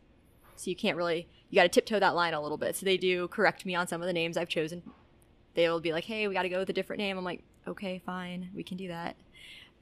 So 0.56 0.70
you 0.70 0.76
can't 0.76 0.98
really 0.98 1.28
you 1.50 1.56
got 1.56 1.64
to 1.64 1.70
tiptoe 1.70 2.00
that 2.00 2.16
line 2.16 2.34
a 2.34 2.42
little 2.42 2.58
bit. 2.58 2.76
So 2.76 2.86
they 2.86 2.98
do 2.98 3.28
correct 3.30 3.66
me 3.66 3.74
on 3.76 3.88
some 3.88 4.02
of 4.02 4.08
the 4.08 4.14
names 4.14 4.36
I've 4.38 4.50
chosen. 4.50 4.84
They 5.54 5.70
will 5.70 5.80
be 5.80 5.94
like, 5.94 6.04
"Hey, 6.06 6.28
we 6.28 6.34
got 6.34 6.44
to 6.44 6.50
go 6.50 6.60
with 6.60 6.70
a 6.70 6.74
different 6.74 7.00
name." 7.00 7.18
I'm 7.18 7.24
like, 7.24 7.44
"Okay, 7.66 8.00
fine, 8.06 8.50
we 8.54 8.64
can 8.64 8.76
do 8.78 8.90
that." 8.90 9.16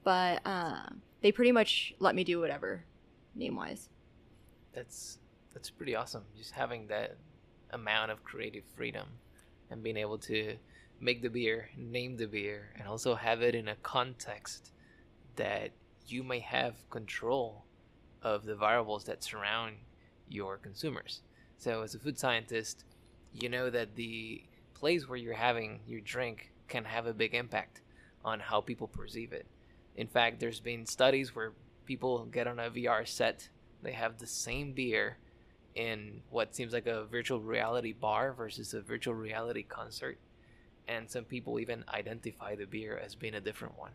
But 0.04 0.40
um, 0.46 1.02
they 1.20 1.32
pretty 1.32 1.50
much 1.52 1.94
let 1.98 2.14
me 2.14 2.22
do 2.24 2.38
whatever 2.40 2.84
name 3.34 3.56
wise. 3.56 3.88
That's 4.76 5.18
that's 5.54 5.70
pretty 5.70 5.96
awesome. 5.96 6.24
Just 6.36 6.52
having 6.52 6.86
that 6.88 7.16
amount 7.70 8.10
of 8.10 8.22
creative 8.22 8.64
freedom 8.76 9.08
and 9.70 9.82
being 9.82 9.96
able 9.96 10.18
to 10.18 10.56
make 11.00 11.22
the 11.22 11.30
beer, 11.30 11.70
name 11.76 12.18
the 12.18 12.26
beer, 12.26 12.72
and 12.78 12.86
also 12.86 13.14
have 13.14 13.40
it 13.40 13.54
in 13.54 13.68
a 13.68 13.76
context 13.76 14.72
that 15.36 15.70
you 16.06 16.22
may 16.22 16.40
have 16.40 16.88
control 16.90 17.64
of 18.22 18.44
the 18.44 18.54
variables 18.54 19.04
that 19.04 19.24
surround 19.24 19.76
your 20.28 20.58
consumers. 20.58 21.22
So, 21.56 21.82
as 21.82 21.94
a 21.94 21.98
food 21.98 22.18
scientist, 22.18 22.84
you 23.32 23.48
know 23.48 23.70
that 23.70 23.96
the 23.96 24.42
place 24.74 25.08
where 25.08 25.18
you're 25.18 25.34
having 25.34 25.80
your 25.86 26.00
drink 26.00 26.52
can 26.68 26.84
have 26.84 27.06
a 27.06 27.14
big 27.14 27.34
impact 27.34 27.80
on 28.24 28.40
how 28.40 28.60
people 28.60 28.88
perceive 28.88 29.32
it. 29.32 29.46
In 29.96 30.06
fact, 30.06 30.38
there's 30.38 30.60
been 30.60 30.84
studies 30.84 31.34
where 31.34 31.52
people 31.86 32.26
get 32.26 32.46
on 32.46 32.58
a 32.58 32.70
VR 32.70 33.08
set, 33.08 33.48
they 33.82 33.92
have 33.92 34.18
the 34.18 34.26
same 34.26 34.72
beer 34.72 35.18
in 35.74 36.22
what 36.30 36.54
seems 36.54 36.72
like 36.72 36.86
a 36.86 37.04
virtual 37.06 37.40
reality 37.40 37.92
bar 37.92 38.32
versus 38.32 38.74
a 38.74 38.80
virtual 38.82 39.14
reality 39.14 39.62
concert. 39.62 40.18
And 40.88 41.10
some 41.10 41.24
people 41.24 41.60
even 41.60 41.84
identify 41.88 42.56
the 42.56 42.66
beer 42.66 42.98
as 42.98 43.14
being 43.14 43.34
a 43.34 43.40
different 43.40 43.78
one. 43.78 43.92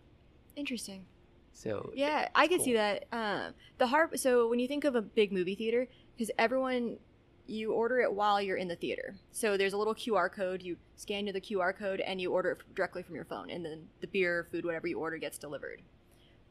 Interesting. 0.55 1.05
So 1.53 1.91
Yeah, 1.93 2.29
I 2.35 2.47
it's 2.47 2.53
could 2.53 2.61
see 2.61 2.73
that. 2.73 3.05
Um, 3.11 3.53
the 3.77 3.87
hard. 3.87 4.19
So 4.19 4.47
when 4.49 4.59
you 4.59 4.67
think 4.67 4.83
of 4.83 4.95
a 4.95 5.01
big 5.01 5.31
movie 5.31 5.55
theater, 5.55 5.87
because 6.15 6.31
everyone, 6.37 6.99
you 7.47 7.73
order 7.73 7.99
it 8.01 8.13
while 8.13 8.41
you're 8.41 8.57
in 8.57 8.67
the 8.67 8.75
theater. 8.75 9.15
So 9.31 9.57
there's 9.57 9.73
a 9.73 9.77
little 9.77 9.95
QR 9.95 10.31
code. 10.31 10.61
You 10.61 10.77
scan 10.95 11.25
to 11.25 11.33
the 11.33 11.41
QR 11.41 11.75
code 11.77 11.99
and 12.01 12.21
you 12.21 12.31
order 12.31 12.51
it 12.51 12.75
directly 12.75 13.03
from 13.03 13.15
your 13.15 13.25
phone, 13.25 13.49
and 13.49 13.65
then 13.65 13.87
the 14.01 14.07
beer, 14.07 14.47
food, 14.51 14.65
whatever 14.65 14.87
you 14.87 14.99
order 14.99 15.17
gets 15.17 15.37
delivered. 15.37 15.81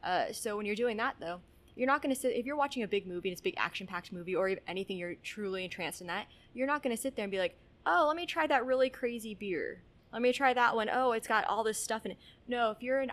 Uh, 0.03 0.31
so 0.33 0.57
when 0.57 0.65
you're 0.65 0.75
doing 0.75 0.97
that 0.97 1.15
though, 1.19 1.41
you're 1.81 1.87
not 1.87 2.03
going 2.03 2.13
to 2.13 2.21
sit 2.21 2.35
if 2.35 2.45
you're 2.45 2.55
watching 2.55 2.83
a 2.83 2.87
big 2.87 3.07
movie 3.07 3.29
and 3.29 3.33
it's 3.33 3.41
a 3.41 3.43
big 3.43 3.55
action-packed 3.57 4.13
movie 4.13 4.35
or 4.35 4.51
anything 4.67 4.99
you're 4.99 5.15
truly 5.23 5.63
entranced 5.63 5.99
in 5.99 6.05
that. 6.05 6.27
You're 6.53 6.67
not 6.67 6.83
going 6.83 6.95
to 6.95 7.01
sit 7.01 7.15
there 7.15 7.23
and 7.23 7.31
be 7.31 7.39
like, 7.39 7.57
"Oh, 7.87 8.05
let 8.07 8.15
me 8.15 8.27
try 8.27 8.45
that 8.45 8.67
really 8.67 8.91
crazy 8.91 9.33
beer. 9.33 9.81
Let 10.13 10.21
me 10.21 10.31
try 10.31 10.53
that 10.53 10.75
one. 10.75 10.91
Oh, 10.93 11.13
it's 11.13 11.27
got 11.27 11.43
all 11.45 11.63
this 11.63 11.79
stuff 11.79 12.05
in 12.05 12.11
it." 12.11 12.17
No, 12.47 12.69
if 12.69 12.83
you're 12.83 12.99
an 12.99 13.11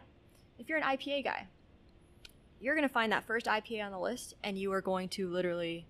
if 0.58 0.68
you're 0.68 0.76
an 0.76 0.84
IPA 0.84 1.24
guy, 1.24 1.46
you're 2.60 2.74
going 2.74 2.86
to 2.86 2.92
find 2.92 3.10
that 3.10 3.24
first 3.24 3.46
IPA 3.46 3.86
on 3.86 3.90
the 3.90 3.98
list 3.98 4.34
and 4.44 4.58
you 4.58 4.70
are 4.74 4.82
going 4.82 5.08
to 5.10 5.30
literally 5.30 5.86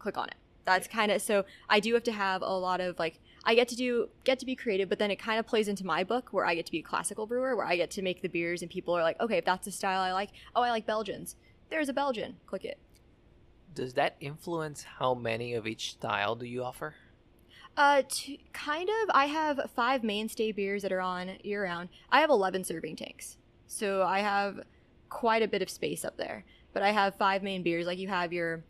click 0.00 0.18
on 0.18 0.26
it. 0.26 0.36
That's 0.64 0.88
kind 0.88 1.12
of 1.12 1.22
so 1.22 1.44
I 1.68 1.78
do 1.78 1.94
have 1.94 2.02
to 2.04 2.12
have 2.12 2.42
a 2.42 2.58
lot 2.58 2.80
of 2.80 2.98
like 2.98 3.20
I 3.44 3.54
get 3.54 3.68
to 3.68 3.76
do 3.76 4.08
get 4.24 4.40
to 4.40 4.46
be 4.46 4.56
creative, 4.56 4.88
but 4.88 4.98
then 4.98 5.12
it 5.12 5.20
kind 5.20 5.38
of 5.38 5.46
plays 5.46 5.68
into 5.68 5.86
my 5.86 6.02
book 6.02 6.30
where 6.32 6.44
I 6.44 6.56
get 6.56 6.66
to 6.66 6.72
be 6.72 6.80
a 6.80 6.82
classical 6.82 7.26
brewer 7.26 7.54
where 7.54 7.66
I 7.66 7.76
get 7.76 7.92
to 7.92 8.02
make 8.02 8.20
the 8.20 8.28
beers 8.28 8.62
and 8.62 8.70
people 8.70 8.94
are 8.98 9.02
like, 9.04 9.20
"Okay, 9.20 9.36
if 9.36 9.44
that's 9.44 9.66
the 9.66 9.70
style 9.70 10.00
I 10.00 10.12
like. 10.12 10.30
Oh, 10.56 10.62
I 10.62 10.70
like 10.70 10.86
Belgians. 10.86 11.36
There's 11.70 11.88
a 11.88 11.92
Belgian. 11.92 12.36
Click 12.46 12.64
it." 12.64 12.78
Does 13.74 13.94
that 13.94 14.16
influence 14.20 14.84
how 14.98 15.14
many 15.14 15.54
of 15.54 15.66
each 15.66 15.92
style 15.92 16.36
do 16.36 16.46
you 16.46 16.62
offer? 16.62 16.94
Uh, 17.76 18.02
to, 18.08 18.36
kind 18.52 18.88
of. 18.88 19.10
I 19.12 19.26
have 19.26 19.70
five 19.74 20.04
mainstay 20.04 20.52
beers 20.52 20.82
that 20.82 20.92
are 20.92 21.00
on 21.00 21.32
year 21.42 21.64
round. 21.64 21.88
I 22.10 22.20
have 22.20 22.30
11 22.30 22.64
serving 22.64 22.96
tanks. 22.96 23.36
So 23.66 24.02
I 24.02 24.20
have 24.20 24.60
quite 25.08 25.42
a 25.42 25.48
bit 25.48 25.62
of 25.62 25.68
space 25.68 26.04
up 26.04 26.16
there. 26.16 26.44
But 26.72 26.82
I 26.82 26.92
have 26.92 27.16
five 27.16 27.42
main 27.42 27.62
beers. 27.62 27.86
Like 27.86 27.98
you 27.98 28.08
have 28.08 28.32
your 28.32 28.62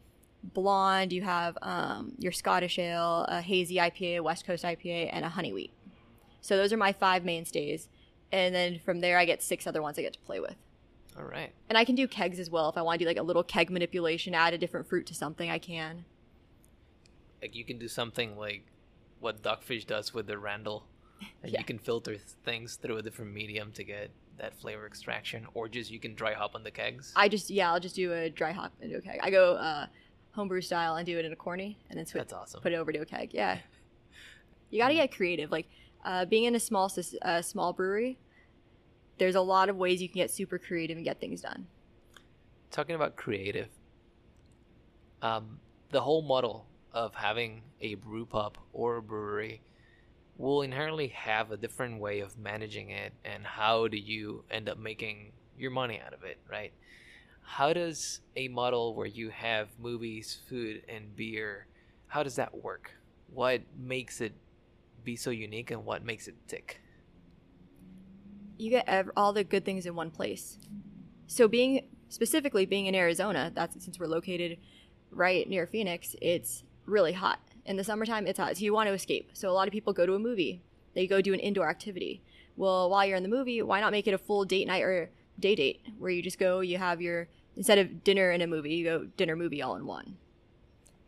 blonde, 0.43 1.13
you 1.13 1.23
have 1.23 1.57
um, 1.63 2.13
your 2.19 2.33
Scottish 2.33 2.79
ale, 2.79 3.27
a 3.29 3.41
hazy 3.41 3.77
IPA, 3.77 4.19
a 4.19 4.23
West 4.23 4.47
Coast 4.47 4.65
IPA, 4.65 5.11
and 5.13 5.25
a 5.25 5.29
honey 5.29 5.53
wheat. 5.53 5.73
So 6.41 6.57
those 6.57 6.73
are 6.73 6.77
my 6.77 6.93
five 6.93 7.25
mainstays. 7.25 7.89
And 8.33 8.55
then 8.55 8.79
from 8.79 9.01
there, 9.01 9.19
I 9.19 9.25
get 9.25 9.43
six 9.43 9.67
other 9.67 9.83
ones 9.83 9.99
I 9.99 10.03
get 10.03 10.13
to 10.15 10.19
play 10.21 10.41
with. 10.41 10.57
All 11.17 11.25
right. 11.25 11.53
And 11.69 11.79
I 11.79 11.85
can 11.85 11.95
do 11.95 12.09
kegs 12.09 12.39
as 12.39 12.51
well. 12.51 12.69
If 12.69 12.77
I 12.77 12.83
want 12.83 12.99
to 12.99 13.05
do 13.05 13.09
like 13.09 13.19
a 13.19 13.23
little 13.23 13.45
keg 13.45 13.71
manipulation, 13.71 14.35
add 14.35 14.53
a 14.55 14.59
different 14.59 14.89
fruit 14.89 15.07
to 15.07 15.15
something, 15.15 15.49
I 15.51 15.59
can. 15.59 16.05
Like 17.41 17.55
you 17.55 17.65
can 17.65 17.79
do 17.79 17.89
something 17.89 18.37
like 18.37 18.65
what 19.21 19.43
Dogfish 19.43 19.87
does 19.87 20.13
with 20.13 20.27
the 20.27 20.39
Randall, 20.39 20.87
and 21.43 21.53
Yeah. 21.53 21.61
you 21.61 21.65
can 21.65 21.79
filter 21.79 22.13
th- 22.13 22.23
things 22.45 22.77
through 22.77 22.99
a 22.99 23.03
different 23.03 23.33
medium 23.33 23.71
to 23.73 23.85
get 23.85 24.11
that 24.39 24.59
flavor 24.59 24.87
extraction, 24.87 25.47
or 25.55 25.69
just 25.69 25.91
you 25.91 26.01
can 26.01 26.15
dry 26.15 26.35
hop 26.35 26.55
on 26.55 26.65
the 26.65 26.71
kegs. 26.71 27.13
I 27.15 27.29
just 27.29 27.51
yeah, 27.51 27.73
I'll 27.73 27.81
just 27.81 27.95
do 27.95 28.13
a 28.13 28.29
dry 28.31 28.53
hop 28.53 28.73
into 28.81 28.97
a 28.97 29.01
keg. 29.01 29.21
I 29.23 29.31
go 29.31 29.55
uh, 29.55 29.87
homebrew 30.33 30.61
style 30.63 30.97
and 30.97 31.07
do 31.07 31.17
it 31.19 31.25
in 31.25 31.33
a 31.33 31.37
corny, 31.37 31.79
and 31.91 31.99
then 31.99 32.07
switch, 32.07 32.23
That's 32.23 32.33
awesome. 32.33 32.61
put 32.61 32.73
it 32.73 32.77
over 32.77 32.91
to 32.93 32.99
a 33.01 33.07
keg. 33.07 33.31
Yeah, 33.33 33.59
you 34.71 34.79
got 34.81 34.89
to 34.89 34.95
get 34.95 35.13
creative. 35.15 35.51
Like 35.53 35.67
uh, 36.05 36.25
being 36.25 36.45
in 36.45 36.55
a 36.55 36.61
small 36.61 36.89
sys- 36.89 37.15
uh, 37.23 37.41
small 37.43 37.73
brewery, 37.73 38.19
there's 39.19 39.35
a 39.35 39.41
lot 39.41 39.69
of 39.69 39.77
ways 39.77 40.03
you 40.03 40.09
can 40.09 40.17
get 40.17 40.31
super 40.31 40.59
creative 40.59 40.97
and 40.97 41.05
get 41.05 41.21
things 41.21 41.41
done. 41.41 41.67
Talking 42.71 42.95
about 42.95 43.17
creative, 43.17 43.69
um, 45.23 45.61
the 45.91 46.01
whole 46.01 46.23
model 46.23 46.67
of 46.93 47.15
having 47.15 47.63
a 47.81 47.95
brew 47.95 48.27
pub 48.27 48.59
or 48.73 48.97
a 48.97 49.03
brewery 49.03 49.63
will 50.37 50.63
inherently 50.63 51.09
have 51.09 51.53
a 51.53 51.57
different 51.57 52.01
way 52.01 52.21
of 52.21 52.37
managing 52.39 52.91
it, 52.91 53.13
and 53.25 53.45
how 53.45 53.87
do 53.87 53.97
you 53.97 54.45
end 54.51 54.69
up 54.69 54.79
making 54.79 55.31
your 55.57 55.71
money 55.71 56.01
out 56.05 56.13
of 56.13 56.25
it, 56.25 56.39
right? 56.51 56.73
How 57.43 57.73
does 57.73 58.21
a 58.35 58.49
model 58.49 58.95
where 58.95 59.07
you 59.07 59.31
have 59.31 59.69
movies, 59.79 60.39
food, 60.49 60.83
and 60.89 61.15
beer, 61.15 61.67
how 62.09 62.25
does 62.25 62.37
that 62.37 62.63
work? 62.63 62.91
What 63.33 63.63
makes 63.79 64.21
it 64.21 64.33
be 65.05 65.15
so 65.15 65.31
unique, 65.31 65.71
and 65.71 65.85
what 65.85 66.05
makes 66.05 66.27
it 66.27 66.35
tick? 66.49 66.81
You 68.57 68.71
get 68.71 68.85
ev- 68.89 69.11
all 69.17 69.33
the 69.33 69.45
good 69.45 69.65
things 69.65 69.87
in 69.87 69.95
one 69.95 70.11
place. 70.11 70.59
So 71.27 71.49
being 71.49 71.87
specifically 72.09 72.67
being 72.67 72.87
in 72.87 72.95
Arizona, 72.95 73.51
that's 73.55 73.83
since 73.83 73.99
we're 73.99 74.07
located 74.07 74.59
right 75.11 75.49
near 75.49 75.67
Phoenix, 75.67 76.15
it's 76.21 76.65
really 76.87 77.13
hot. 77.13 77.41
In 77.65 77.77
the 77.77 77.85
summertime, 77.85 78.27
it's 78.27 78.39
hot. 78.39 78.57
So 78.57 78.65
you 78.65 78.73
want 78.73 78.89
to 78.89 78.95
escape. 78.95 79.31
So 79.33 79.51
a 79.51 79.53
lot 79.53 79.67
of 79.67 79.73
people 79.73 79.93
go 79.93 80.07
to 80.07 80.15
a 80.15 80.19
movie. 80.19 80.63
They 80.95 81.07
go 81.07 81.21
do 81.21 81.35
an 81.35 81.41
indoor 81.41 81.69
activity. 81.69 82.23
Well, 82.57 82.89
while 82.89 83.05
you're 83.05 83.17
in 83.17 83.23
the 83.23 83.29
movie, 83.29 83.63
why 83.63 83.81
not 83.81 83.93
make 83.93 84.07
it 84.07 84.15
a 84.15 84.19
full 84.19 84.45
date 84.45 84.67
night 84.67 84.83
or 84.83 85.11
day 85.41 85.55
date 85.55 85.81
where 85.99 86.11
you 86.11 86.23
just 86.23 86.39
go, 86.39 86.61
you 86.61 86.79
have 86.79 87.01
your 87.01 87.29
instead 87.57 87.79
of 87.79 88.05
dinner 88.05 88.31
and 88.31 88.43
a 88.43 88.47
movie, 88.47 88.75
you 88.75 88.85
go 88.85 89.05
dinner 89.17 89.37
movie 89.37 89.63
all 89.63 89.77
in 89.77 89.87
one. 89.87 90.17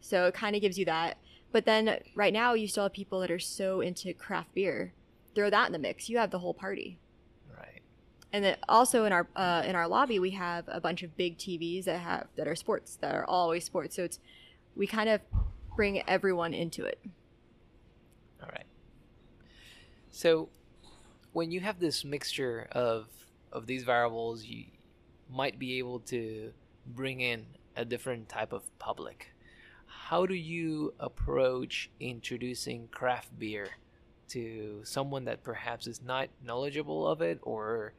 So 0.00 0.26
it 0.26 0.34
kind 0.34 0.54
of 0.54 0.62
gives 0.62 0.78
you 0.78 0.84
that. 0.86 1.18
But 1.52 1.64
then 1.64 2.00
right 2.14 2.32
now, 2.32 2.54
you 2.54 2.68
still 2.68 2.84
have 2.84 2.92
people 2.92 3.20
that 3.20 3.30
are 3.30 3.38
so 3.38 3.80
into 3.80 4.12
craft 4.12 4.54
beer. 4.54 4.92
Throw 5.34 5.50
that 5.50 5.66
in 5.66 5.72
the 5.72 5.78
mix. 5.78 6.08
You 6.08 6.18
have 6.18 6.30
the 6.30 6.38
whole 6.38 6.54
party. 6.54 6.98
And 8.36 8.44
then 8.44 8.56
also 8.68 9.06
in 9.06 9.14
our 9.14 9.26
uh, 9.34 9.62
in 9.64 9.74
our 9.74 9.88
lobby, 9.88 10.18
we 10.18 10.32
have 10.32 10.64
a 10.68 10.78
bunch 10.78 11.02
of 11.02 11.16
big 11.16 11.38
TVs 11.38 11.84
that 11.84 12.00
have 12.00 12.26
that 12.36 12.46
are 12.46 12.54
sports 12.54 12.98
that 13.00 13.14
are 13.14 13.24
always 13.24 13.64
sports. 13.64 13.96
So 13.96 14.04
it's 14.04 14.18
we 14.76 14.86
kind 14.86 15.08
of 15.08 15.22
bring 15.74 16.06
everyone 16.06 16.52
into 16.52 16.84
it. 16.84 17.00
All 18.42 18.50
right. 18.52 18.66
So 20.10 20.50
when 21.32 21.50
you 21.50 21.60
have 21.60 21.80
this 21.80 22.04
mixture 22.04 22.68
of 22.72 23.06
of 23.52 23.66
these 23.66 23.84
variables, 23.84 24.44
you 24.44 24.66
might 25.30 25.58
be 25.58 25.78
able 25.78 26.00
to 26.00 26.52
bring 26.88 27.22
in 27.22 27.46
a 27.74 27.86
different 27.86 28.28
type 28.28 28.52
of 28.52 28.64
public. 28.78 29.32
How 29.86 30.26
do 30.26 30.34
you 30.34 30.92
approach 31.00 31.88
introducing 32.00 32.88
craft 32.88 33.38
beer 33.38 33.68
to 34.28 34.82
someone 34.84 35.24
that 35.24 35.42
perhaps 35.42 35.86
is 35.86 36.02
not 36.02 36.28
knowledgeable 36.44 37.08
of 37.08 37.22
it 37.22 37.38
or 37.40 37.94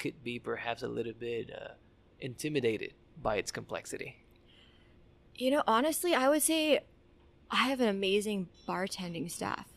could 0.00 0.24
be 0.24 0.38
perhaps 0.40 0.82
a 0.82 0.88
little 0.88 1.12
bit 1.12 1.50
uh, 1.54 1.74
intimidated 2.18 2.94
by 3.22 3.36
its 3.36 3.52
complexity? 3.52 4.16
You 5.36 5.52
know, 5.52 5.62
honestly, 5.66 6.14
I 6.14 6.28
would 6.28 6.42
say 6.42 6.80
I 7.50 7.68
have 7.68 7.80
an 7.80 7.88
amazing 7.88 8.48
bartending 8.68 9.30
staff. 9.30 9.68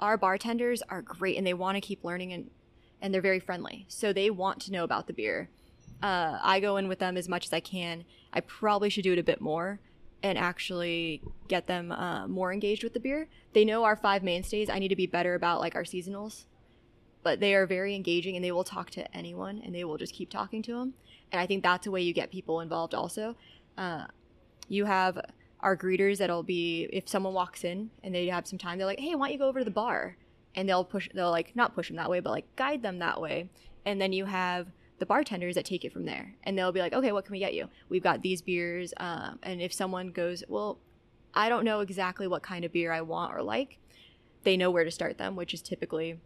Our 0.00 0.16
bartenders 0.16 0.82
are 0.88 1.02
great 1.02 1.36
and 1.36 1.46
they 1.46 1.54
want 1.54 1.76
to 1.76 1.80
keep 1.80 2.04
learning 2.04 2.32
and 2.32 2.50
and 3.02 3.12
they're 3.12 3.20
very 3.20 3.40
friendly. 3.40 3.84
So 3.88 4.12
they 4.12 4.30
want 4.30 4.60
to 4.62 4.72
know 4.72 4.82
about 4.82 5.06
the 5.06 5.12
beer. 5.12 5.50
Uh, 6.02 6.38
I 6.42 6.60
go 6.60 6.78
in 6.78 6.88
with 6.88 6.98
them 6.98 7.18
as 7.18 7.28
much 7.28 7.44
as 7.44 7.52
I 7.52 7.60
can. 7.60 8.04
I 8.32 8.40
probably 8.40 8.88
should 8.88 9.04
do 9.04 9.12
it 9.12 9.18
a 9.18 9.22
bit 9.22 9.40
more 9.40 9.80
and 10.22 10.38
actually 10.38 11.22
get 11.46 11.66
them 11.66 11.92
uh, 11.92 12.26
more 12.26 12.52
engaged 12.52 12.82
with 12.82 12.94
the 12.94 13.00
beer. 13.00 13.28
They 13.52 13.64
know 13.64 13.84
our 13.84 13.96
five 13.96 14.22
mainstays. 14.22 14.70
I 14.70 14.78
need 14.78 14.88
to 14.88 14.96
be 14.96 15.06
better 15.06 15.34
about 15.34 15.60
like 15.60 15.74
our 15.74 15.84
seasonals, 15.84 16.44
but 17.26 17.40
they 17.40 17.56
are 17.56 17.66
very 17.66 17.96
engaging 17.96 18.36
and 18.36 18.44
they 18.44 18.52
will 18.52 18.62
talk 18.62 18.88
to 18.88 19.16
anyone 19.16 19.60
and 19.64 19.74
they 19.74 19.82
will 19.82 19.96
just 19.96 20.14
keep 20.14 20.30
talking 20.30 20.62
to 20.62 20.74
them. 20.74 20.94
And 21.32 21.40
I 21.40 21.46
think 21.46 21.64
that's 21.64 21.88
a 21.88 21.90
way 21.90 22.00
you 22.00 22.12
get 22.12 22.30
people 22.30 22.60
involved. 22.60 22.94
Also, 22.94 23.34
uh, 23.76 24.04
you 24.68 24.84
have 24.84 25.18
our 25.58 25.76
greeters 25.76 26.18
that'll 26.18 26.44
be 26.44 26.88
if 26.92 27.08
someone 27.08 27.34
walks 27.34 27.64
in 27.64 27.90
and 28.04 28.14
they 28.14 28.28
have 28.28 28.46
some 28.46 28.60
time, 28.60 28.78
they're 28.78 28.86
like, 28.86 29.00
"Hey, 29.00 29.16
why 29.16 29.26
don't 29.26 29.32
you 29.32 29.38
go 29.40 29.48
over 29.48 29.58
to 29.58 29.64
the 29.64 29.72
bar?" 29.72 30.16
And 30.54 30.68
they'll 30.68 30.84
push, 30.84 31.08
they'll 31.14 31.32
like 31.32 31.56
not 31.56 31.74
push 31.74 31.88
them 31.88 31.96
that 31.96 32.08
way, 32.08 32.20
but 32.20 32.30
like 32.30 32.46
guide 32.54 32.80
them 32.80 33.00
that 33.00 33.20
way. 33.20 33.50
And 33.84 34.00
then 34.00 34.12
you 34.12 34.26
have 34.26 34.68
the 35.00 35.06
bartenders 35.06 35.56
that 35.56 35.64
take 35.64 35.84
it 35.84 35.92
from 35.92 36.04
there 36.04 36.32
and 36.44 36.56
they'll 36.56 36.72
be 36.72 36.80
like 36.80 36.94
okay 36.94 37.10
what 37.12 37.24
can 37.24 37.32
we 37.32 37.38
get 37.38 37.54
you 37.54 37.68
we've 37.90 38.02
got 38.04 38.22
these 38.22 38.40
beers 38.40 38.94
um, 38.96 39.38
and 39.42 39.60
if 39.60 39.70
someone 39.70 40.10
goes 40.10 40.42
well 40.48 40.78
i 41.34 41.50
don't 41.50 41.66
know 41.66 41.80
exactly 41.80 42.26
what 42.26 42.42
kind 42.42 42.64
of 42.64 42.72
beer 42.72 42.90
i 42.90 43.02
want 43.02 43.34
or 43.34 43.42
like 43.42 43.78
they 44.44 44.56
know 44.56 44.70
where 44.70 44.84
to 44.84 44.90
start 44.90 45.18
them 45.18 45.36
which 45.36 45.52
is 45.52 45.60
typically 45.60 46.18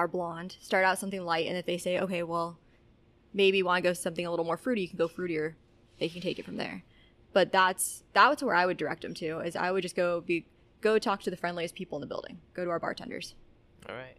our 0.00 0.08
blonde 0.08 0.56
start 0.60 0.84
out 0.84 0.98
something 0.98 1.24
light 1.24 1.46
and 1.46 1.56
if 1.56 1.66
they 1.66 1.78
say 1.78 1.98
okay 2.00 2.22
well 2.22 2.58
maybe 3.34 3.58
you 3.58 3.64
want 3.64 3.82
to 3.82 3.88
go 3.88 3.92
something 3.92 4.26
a 4.26 4.30
little 4.30 4.46
more 4.46 4.56
fruity 4.56 4.80
you 4.80 4.88
can 4.88 4.98
go 4.98 5.08
fruitier 5.08 5.54
they 6.00 6.08
can 6.08 6.20
take 6.22 6.38
it 6.38 6.44
from 6.44 6.56
there. 6.56 6.82
But 7.32 7.52
that's 7.52 8.02
that's 8.12 8.42
where 8.42 8.56
i 8.56 8.66
would 8.66 8.76
direct 8.76 9.02
them 9.02 9.14
to 9.14 9.38
is 9.40 9.54
i 9.54 9.70
would 9.70 9.82
just 9.82 9.94
go 9.94 10.20
be 10.20 10.46
go 10.80 10.98
talk 10.98 11.22
to 11.22 11.30
the 11.30 11.36
friendliest 11.36 11.74
people 11.74 11.96
in 11.98 12.00
the 12.00 12.06
building. 12.06 12.38
Go 12.54 12.64
to 12.64 12.70
our 12.70 12.80
bartenders. 12.80 13.34
All 13.88 13.94
right. 13.94 14.16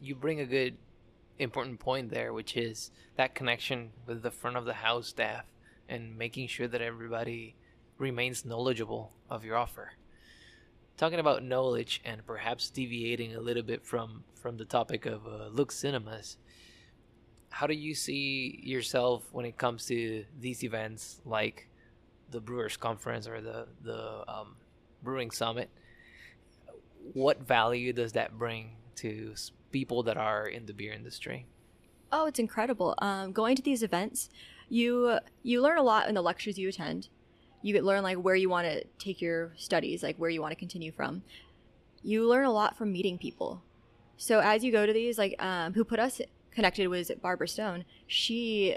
You 0.00 0.14
bring 0.14 0.40
a 0.40 0.46
good 0.46 0.76
important 1.38 1.78
point 1.78 2.10
there, 2.10 2.32
which 2.32 2.56
is 2.56 2.90
that 3.16 3.34
connection 3.34 3.90
with 4.06 4.22
the 4.22 4.30
front 4.30 4.56
of 4.56 4.64
the 4.64 4.72
house 4.72 5.08
staff 5.08 5.44
and 5.88 6.16
making 6.16 6.48
sure 6.48 6.66
that 6.66 6.80
everybody 6.80 7.54
remains 7.98 8.44
knowledgeable 8.44 9.12
of 9.28 9.44
your 9.44 9.56
offer. 9.56 9.92
Talking 10.98 11.20
about 11.20 11.44
knowledge 11.44 12.00
and 12.04 12.26
perhaps 12.26 12.70
deviating 12.70 13.36
a 13.36 13.40
little 13.40 13.62
bit 13.62 13.86
from 13.86 14.24
from 14.34 14.56
the 14.56 14.64
topic 14.64 15.06
of 15.06 15.24
uh, 15.28 15.46
Look 15.52 15.70
Cinemas, 15.70 16.36
how 17.50 17.68
do 17.68 17.74
you 17.74 17.94
see 17.94 18.60
yourself 18.64 19.22
when 19.30 19.46
it 19.46 19.56
comes 19.56 19.86
to 19.86 20.24
these 20.40 20.64
events 20.64 21.20
like 21.24 21.68
the 22.32 22.40
Brewers 22.40 22.76
Conference 22.76 23.28
or 23.28 23.40
the 23.40 23.68
the 23.80 24.24
um, 24.26 24.56
Brewing 25.00 25.30
Summit? 25.30 25.70
What 27.12 27.46
value 27.46 27.92
does 27.92 28.12
that 28.14 28.36
bring 28.36 28.72
to 28.96 29.36
people 29.70 30.02
that 30.02 30.16
are 30.16 30.48
in 30.48 30.66
the 30.66 30.72
beer 30.72 30.92
industry? 30.92 31.46
Oh, 32.10 32.26
it's 32.26 32.40
incredible. 32.40 32.96
Um, 32.98 33.30
going 33.30 33.54
to 33.54 33.62
these 33.62 33.84
events, 33.84 34.30
you 34.68 35.20
you 35.44 35.62
learn 35.62 35.78
a 35.78 35.82
lot 35.84 36.08
in 36.08 36.16
the 36.16 36.22
lectures 36.22 36.58
you 36.58 36.68
attend. 36.68 37.08
You 37.62 37.80
learn 37.82 38.02
like 38.02 38.18
where 38.18 38.34
you 38.34 38.48
want 38.48 38.66
to 38.66 38.84
take 38.98 39.20
your 39.20 39.52
studies, 39.56 40.02
like 40.02 40.16
where 40.16 40.30
you 40.30 40.40
want 40.40 40.52
to 40.52 40.56
continue 40.56 40.92
from. 40.92 41.22
You 42.02 42.26
learn 42.28 42.44
a 42.44 42.52
lot 42.52 42.76
from 42.76 42.92
meeting 42.92 43.18
people. 43.18 43.62
So 44.16 44.40
as 44.40 44.64
you 44.64 44.72
go 44.72 44.86
to 44.86 44.92
these, 44.92 45.18
like 45.18 45.34
um, 45.42 45.74
who 45.74 45.84
put 45.84 45.98
us 45.98 46.20
connected 46.52 46.86
was 46.88 47.10
Barbara 47.22 47.48
Stone. 47.48 47.84
She 48.06 48.76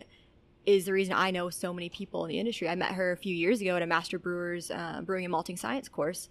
is 0.65 0.86
the 0.86 0.94
reason 0.94 1.13
I 1.13 1.32
know 1.32 1.50
so 1.50 1.74
many 1.74 1.89
people 1.89 2.26
in 2.26 2.30
the 2.30 2.39
industry. 2.39 2.70
I 2.70 2.76
met 2.76 2.91
her 2.91 3.12
a 3.12 3.17
few 3.17 3.36
years 3.36 3.62
ago 3.62 3.76
at 3.76 3.82
a 3.82 3.88
Master 3.88 4.20
Brewers 4.20 4.70
uh, 4.70 5.02
Brewing 5.04 5.26
and 5.26 5.32
Malting 5.32 5.58
Science 5.58 5.89
course, 5.89 6.30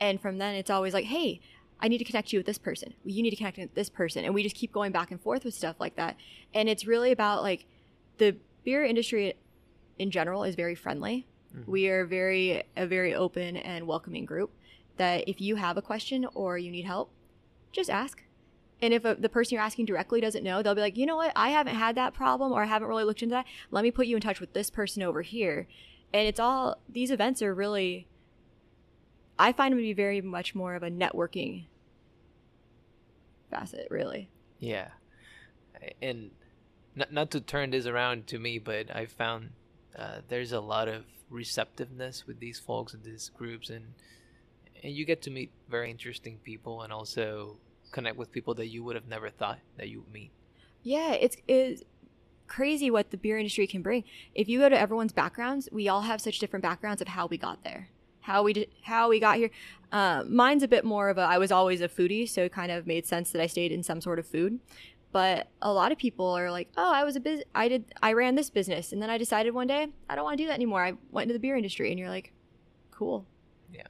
and 0.00 0.20
from 0.20 0.38
then 0.38 0.54
it's 0.56 0.70
always 0.70 0.92
like, 0.92 1.04
hey, 1.04 1.40
I 1.80 1.88
need 1.88 1.98
to 1.98 2.04
connect 2.04 2.32
you 2.32 2.38
with 2.38 2.46
this 2.46 2.58
person. 2.58 2.94
You 3.04 3.22
need 3.22 3.30
to 3.30 3.36
connect 3.36 3.58
with 3.58 3.74
this 3.74 3.88
person. 3.88 4.24
And 4.24 4.34
we 4.34 4.42
just 4.42 4.56
keep 4.56 4.72
going 4.72 4.92
back 4.92 5.10
and 5.10 5.20
forth 5.20 5.44
with 5.44 5.54
stuff 5.54 5.76
like 5.78 5.96
that. 5.96 6.16
And 6.54 6.68
it's 6.68 6.86
really 6.86 7.12
about 7.12 7.42
like 7.42 7.66
the 8.18 8.36
beer 8.64 8.84
industry 8.84 9.34
in 9.98 10.10
general 10.10 10.44
is 10.44 10.54
very 10.54 10.74
friendly. 10.74 11.26
Mm-hmm. 11.54 11.70
We 11.70 11.88
are 11.88 12.04
very 12.04 12.62
a 12.76 12.86
very 12.86 13.14
open 13.14 13.56
and 13.56 13.86
welcoming 13.86 14.24
group 14.24 14.50
that 14.96 15.28
if 15.28 15.40
you 15.40 15.56
have 15.56 15.76
a 15.76 15.82
question 15.82 16.26
or 16.34 16.58
you 16.58 16.70
need 16.70 16.84
help, 16.84 17.10
just 17.72 17.90
ask. 17.90 18.22
And 18.82 18.92
if 18.92 19.04
a, 19.04 19.14
the 19.14 19.28
person 19.28 19.54
you're 19.54 19.64
asking 19.64 19.86
directly 19.86 20.20
doesn't 20.20 20.44
know, 20.44 20.62
they'll 20.62 20.74
be 20.74 20.80
like, 20.80 20.96
you 20.96 21.06
know 21.06 21.16
what, 21.16 21.32
I 21.34 21.50
haven't 21.50 21.76
had 21.76 21.94
that 21.96 22.12
problem 22.12 22.52
or 22.52 22.62
I 22.62 22.66
haven't 22.66 22.88
really 22.88 23.04
looked 23.04 23.22
into 23.22 23.34
that. 23.34 23.46
Let 23.70 23.82
me 23.82 23.90
put 23.90 24.06
you 24.06 24.16
in 24.16 24.22
touch 24.22 24.40
with 24.40 24.52
this 24.52 24.70
person 24.70 25.02
over 25.02 25.22
here. 25.22 25.66
And 26.12 26.28
it's 26.28 26.38
all, 26.38 26.78
these 26.88 27.10
events 27.10 27.40
are 27.42 27.54
really 27.54 28.06
I 29.38 29.52
find 29.52 29.72
them 29.72 29.78
to 29.78 29.82
be 29.82 29.92
very 29.92 30.20
much 30.20 30.54
more 30.54 30.74
of 30.74 30.82
a 30.82 30.90
networking 30.90 31.64
facet, 33.50 33.88
really. 33.90 34.28
Yeah. 34.60 34.88
And 36.00 36.30
not, 36.94 37.12
not 37.12 37.30
to 37.32 37.40
turn 37.40 37.70
this 37.70 37.86
around 37.86 38.26
to 38.28 38.38
me, 38.38 38.58
but 38.58 38.94
I 38.94 39.06
found 39.06 39.50
uh, 39.98 40.20
there's 40.28 40.52
a 40.52 40.60
lot 40.60 40.88
of 40.88 41.04
receptiveness 41.30 42.26
with 42.26 42.40
these 42.40 42.58
folks 42.58 42.94
and 42.94 43.04
these 43.04 43.30
groups, 43.36 43.70
and 43.70 43.94
and 44.82 44.92
you 44.92 45.04
get 45.04 45.22
to 45.22 45.30
meet 45.30 45.50
very 45.68 45.90
interesting 45.90 46.38
people 46.44 46.82
and 46.82 46.92
also 46.92 47.56
connect 47.92 48.16
with 48.16 48.32
people 48.32 48.54
that 48.54 48.66
you 48.66 48.82
would 48.84 48.96
have 48.96 49.08
never 49.08 49.30
thought 49.30 49.58
that 49.76 49.88
you 49.88 50.00
would 50.00 50.12
meet. 50.12 50.30
Yeah, 50.82 51.12
it's 51.12 51.36
it's 51.48 51.82
crazy 52.46 52.90
what 52.90 53.10
the 53.10 53.16
beer 53.16 53.38
industry 53.38 53.66
can 53.66 53.82
bring. 53.82 54.04
If 54.34 54.48
you 54.48 54.58
go 54.58 54.68
to 54.68 54.78
everyone's 54.78 55.12
backgrounds, 55.12 55.68
we 55.72 55.88
all 55.88 56.02
have 56.02 56.20
such 56.20 56.38
different 56.38 56.62
backgrounds 56.62 57.00
of 57.00 57.08
how 57.08 57.26
we 57.26 57.38
got 57.38 57.64
there 57.64 57.88
how 58.24 58.42
we 58.42 58.54
did, 58.54 58.68
how 58.82 59.10
we 59.10 59.20
got 59.20 59.36
here. 59.36 59.50
Uh, 59.92 60.24
mine's 60.26 60.62
a 60.62 60.68
bit 60.68 60.82
more 60.82 61.10
of 61.10 61.18
a. 61.18 61.20
I 61.20 61.36
was 61.36 61.52
always 61.52 61.82
a 61.82 61.88
foodie, 61.88 62.28
so 62.28 62.44
it 62.44 62.52
kind 62.52 62.72
of 62.72 62.86
made 62.86 63.06
sense 63.06 63.30
that 63.30 63.40
I 63.40 63.46
stayed 63.46 63.70
in 63.70 63.82
some 63.82 64.00
sort 64.00 64.18
of 64.18 64.26
food. 64.26 64.60
But 65.14 65.46
a 65.62 65.72
lot 65.72 65.92
of 65.92 65.98
people 65.98 66.26
are 66.26 66.50
like, 66.50 66.68
"Oh, 66.76 66.92
I 66.92 67.04
was 67.04 67.14
a 67.14 67.20
biz. 67.20 67.44
I 67.54 67.68
did. 67.68 67.94
I 68.02 68.14
ran 68.14 68.34
this 68.34 68.50
business, 68.50 68.92
and 68.92 69.00
then 69.00 69.10
I 69.10 69.16
decided 69.16 69.54
one 69.54 69.68
day 69.68 69.86
I 70.10 70.16
don't 70.16 70.24
want 70.24 70.36
to 70.36 70.42
do 70.42 70.48
that 70.48 70.54
anymore. 70.54 70.84
I 70.84 70.94
went 71.12 71.30
into 71.30 71.34
the 71.34 71.38
beer 71.38 71.56
industry." 71.56 71.90
And 71.90 72.00
you're 72.00 72.08
like, 72.08 72.32
"Cool." 72.90 73.24
Yeah. 73.72 73.86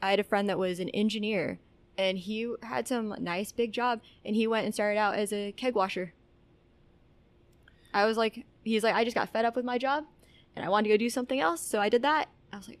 I 0.00 0.10
had 0.10 0.20
a 0.20 0.22
friend 0.22 0.48
that 0.48 0.56
was 0.56 0.78
an 0.78 0.88
engineer, 0.90 1.58
and 1.96 2.16
he 2.16 2.54
had 2.62 2.86
some 2.86 3.12
nice 3.18 3.50
big 3.50 3.72
job, 3.72 4.02
and 4.24 4.36
he 4.36 4.46
went 4.46 4.66
and 4.66 4.72
started 4.72 5.00
out 5.00 5.16
as 5.16 5.32
a 5.32 5.50
keg 5.50 5.74
washer. 5.74 6.12
I 7.92 8.04
was 8.06 8.16
like, 8.16 8.46
he's 8.62 8.84
like, 8.84 8.94
I 8.94 9.02
just 9.02 9.16
got 9.16 9.30
fed 9.30 9.44
up 9.44 9.56
with 9.56 9.64
my 9.64 9.78
job, 9.78 10.04
and 10.54 10.64
I 10.64 10.68
wanted 10.68 10.84
to 10.84 10.94
go 10.94 10.96
do 10.96 11.10
something 11.10 11.40
else, 11.40 11.60
so 11.60 11.80
I 11.80 11.88
did 11.88 12.02
that. 12.02 12.28
I 12.52 12.56
was 12.56 12.68
like, 12.68 12.78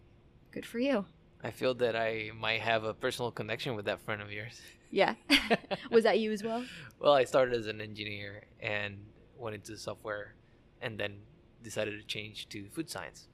Good 0.52 0.64
for 0.64 0.78
you. 0.78 1.04
I 1.42 1.50
feel 1.50 1.74
that 1.74 1.96
I 1.96 2.30
might 2.38 2.60
have 2.60 2.84
a 2.84 2.94
personal 2.94 3.30
connection 3.30 3.74
with 3.74 3.86
that 3.86 4.00
friend 4.00 4.22
of 4.22 4.32
yours. 4.32 4.60
Yeah. 4.90 5.14
was 5.90 6.04
that 6.04 6.18
you 6.18 6.32
as 6.32 6.42
well? 6.42 6.64
Well, 6.98 7.12
I 7.12 7.24
started 7.24 7.54
as 7.54 7.66
an 7.66 7.80
engineer 7.80 8.44
and 8.60 8.98
went 9.36 9.54
into 9.54 9.76
software 9.76 10.34
and 10.80 10.98
then 10.98 11.18
decided 11.62 11.98
to 11.98 12.06
change 12.06 12.48
to 12.50 12.68
food 12.70 12.88
science. 12.88 13.28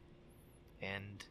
And 0.82 1.24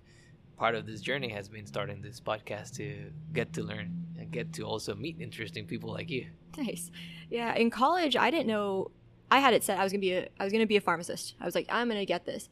part 0.58 0.76
of 0.76 0.86
this 0.86 1.02
journey 1.02 1.30
has 1.30 1.50
been 1.50 1.66
starting 1.66 2.02
this 2.02 2.20
podcast 2.20 2.76
to 2.78 3.12
get 3.34 3.54
to 3.54 3.64
learn 3.64 4.06
and 4.18 4.32
get 4.32 4.54
to 4.54 4.64
also 4.64 4.96
meet 4.96 5.20
interesting 5.20 5.66
people 5.66 5.92
like 5.92 6.10
you. 6.10 6.28
Nice. 6.58 6.92
Yeah, 7.30 7.54
in 7.56 7.70
college 7.70 8.16
I 8.16 8.30
didn't 8.32 8.48
know 8.48 8.92
I 9.32 9.40
had 9.40 9.54
it 9.54 9.64
set 9.64 9.80
I 9.80 9.84
was 9.84 9.92
going 9.92 10.02
to 10.02 10.06
be 10.08 10.14
a 10.14 10.28
I 10.40 10.44
was 10.44 10.54
going 10.54 10.62
to 10.62 10.68
be 10.68 10.78
a 10.78 10.82
pharmacist. 10.82 11.36
I 11.42 11.46
was 11.46 11.56
like 11.56 11.66
I'm 11.70 11.88
going 11.88 12.00
to 12.00 12.06
get 12.06 12.26
this. 12.26 12.50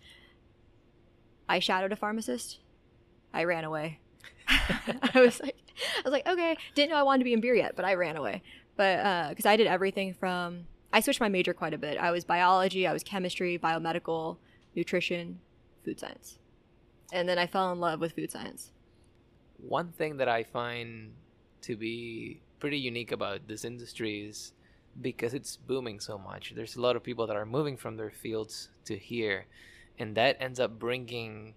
I 1.48 1.60
shadowed 1.60 1.92
a 1.92 1.96
pharmacist 1.96 2.60
I 3.34 3.44
ran 3.44 3.64
away. 3.64 4.00
I 4.48 5.22
was 5.22 5.40
like, 5.40 5.61
I 5.98 6.02
was 6.04 6.12
like, 6.12 6.28
okay, 6.28 6.58
didn't 6.76 6.92
know 6.92 6.98
I 6.98 7.04
wanted 7.04 7.20
to 7.20 7.26
be 7.26 7.34
in 7.34 7.42
beer 7.42 7.56
yet, 7.56 7.76
but 7.76 7.86
I 7.86 7.96
ran 7.96 8.18
away. 8.18 8.42
But 8.76 9.30
because 9.30 9.46
uh, 9.46 9.50
I 9.50 9.58
did 9.58 9.68
everything 9.68 10.14
from, 10.14 10.66
I 10.94 11.02
switched 11.02 11.20
my 11.20 11.30
major 11.30 11.54
quite 11.54 11.74
a 11.74 11.78
bit. 11.78 11.98
I 11.98 12.12
was 12.12 12.24
biology, 12.24 12.88
I 12.88 12.94
was 12.94 13.04
chemistry, 13.04 13.58
biomedical, 13.58 14.38
nutrition, 14.76 15.40
food 15.84 16.00
science. 16.00 16.38
And 17.14 17.28
then 17.28 17.38
I 17.38 17.48
fell 17.48 17.72
in 17.72 17.80
love 17.80 18.00
with 18.00 18.14
food 18.14 18.32
science. 18.32 18.72
One 19.58 19.92
thing 19.92 20.18
that 20.18 20.28
I 20.28 20.44
find 20.44 21.12
to 21.62 21.76
be 21.76 22.42
pretty 22.60 22.78
unique 22.78 23.12
about 23.12 23.48
this 23.48 23.66
industry 23.66 24.22
is 24.28 24.54
because 25.00 25.34
it's 25.34 25.58
booming 25.58 26.00
so 26.00 26.18
much. 26.18 26.54
There's 26.56 26.76
a 26.76 26.82
lot 26.82 26.96
of 26.96 27.04
people 27.04 27.28
that 27.28 27.36
are 27.36 27.46
moving 27.46 27.78
from 27.78 27.98
their 27.98 28.10
fields 28.10 28.70
to 28.86 28.98
here, 28.98 29.46
and 30.00 30.16
that 30.16 30.38
ends 30.40 30.60
up 30.60 30.80
bringing 30.80 31.54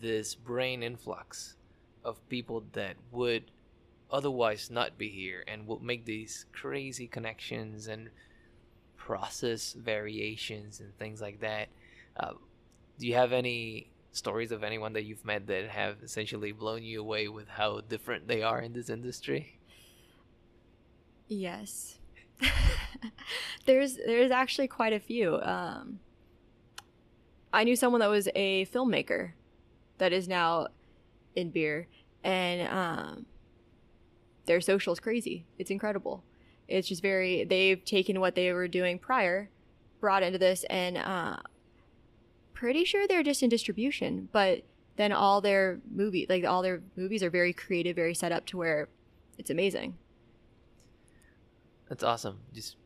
this 0.00 0.34
brain 0.34 0.82
influx 0.82 1.56
of 2.04 2.26
people 2.28 2.64
that 2.72 2.96
would 3.10 3.50
otherwise 4.14 4.70
not 4.70 4.96
be 4.96 5.08
here 5.08 5.42
and 5.48 5.66
will 5.66 5.80
make 5.80 6.04
these 6.04 6.46
crazy 6.52 7.08
connections 7.08 7.88
and 7.88 8.08
process 8.96 9.72
variations 9.72 10.78
and 10.78 10.96
things 10.96 11.20
like 11.20 11.40
that. 11.40 11.68
Uh, 12.16 12.34
do 12.98 13.08
you 13.08 13.14
have 13.14 13.32
any 13.32 13.90
stories 14.12 14.52
of 14.52 14.62
anyone 14.62 14.92
that 14.92 15.02
you've 15.02 15.24
met 15.24 15.48
that 15.48 15.68
have 15.68 15.96
essentially 16.04 16.52
blown 16.52 16.84
you 16.84 17.00
away 17.00 17.26
with 17.26 17.48
how 17.48 17.80
different 17.80 18.28
they 18.28 18.40
are 18.40 18.60
in 18.60 18.72
this 18.72 18.88
industry? 18.88 19.58
Yes. 21.26 21.98
there's 23.66 23.96
there's 23.96 24.30
actually 24.30 24.68
quite 24.68 24.92
a 24.92 25.00
few. 25.00 25.40
Um, 25.40 25.98
I 27.52 27.64
knew 27.64 27.74
someone 27.74 28.00
that 28.00 28.10
was 28.10 28.28
a 28.36 28.66
filmmaker 28.66 29.32
that 29.98 30.12
is 30.12 30.28
now 30.28 30.68
in 31.34 31.50
beer, 31.50 31.88
and 32.22 32.68
um, 32.68 33.26
their 34.46 34.60
social's 34.60 35.00
crazy. 35.00 35.46
It's 35.58 35.70
incredible. 35.70 36.24
It's 36.68 36.88
just 36.88 37.02
very. 37.02 37.44
They've 37.44 37.84
taken 37.84 38.20
what 38.20 38.34
they 38.34 38.52
were 38.52 38.68
doing 38.68 38.98
prior, 38.98 39.50
brought 40.00 40.22
into 40.22 40.38
this, 40.38 40.64
and 40.70 40.96
uh, 40.96 41.36
pretty 42.52 42.84
sure 42.84 43.06
they're 43.06 43.22
just 43.22 43.42
in 43.42 43.50
distribution. 43.50 44.28
But 44.32 44.62
then 44.96 45.12
all 45.12 45.40
their 45.40 45.80
movie, 45.90 46.26
like 46.28 46.44
all 46.44 46.62
their 46.62 46.82
movies, 46.96 47.22
are 47.22 47.30
very 47.30 47.52
creative, 47.52 47.96
very 47.96 48.14
set 48.14 48.32
up 48.32 48.46
to 48.46 48.56
where 48.56 48.88
it's 49.38 49.50
amazing. 49.50 49.96
That's 51.88 52.02
awesome. 52.02 52.38
Just 52.54 52.76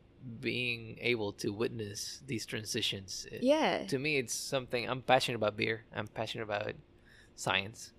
being 0.41 0.97
able 0.99 1.31
to 1.33 1.53
witness 1.53 2.21
these 2.27 2.45
transitions. 2.45 3.25
It, 3.31 3.43
Yeah. 3.43 3.85
To 3.87 3.97
me, 3.97 4.17
it's 4.17 4.33
something 4.33 4.89
I'm 4.89 5.01
passionate 5.01 5.37
about 5.37 5.55
beer. 5.55 5.85
I'm 5.95 6.07
passionate 6.07 6.43
about 6.43 6.73
science 7.35 7.93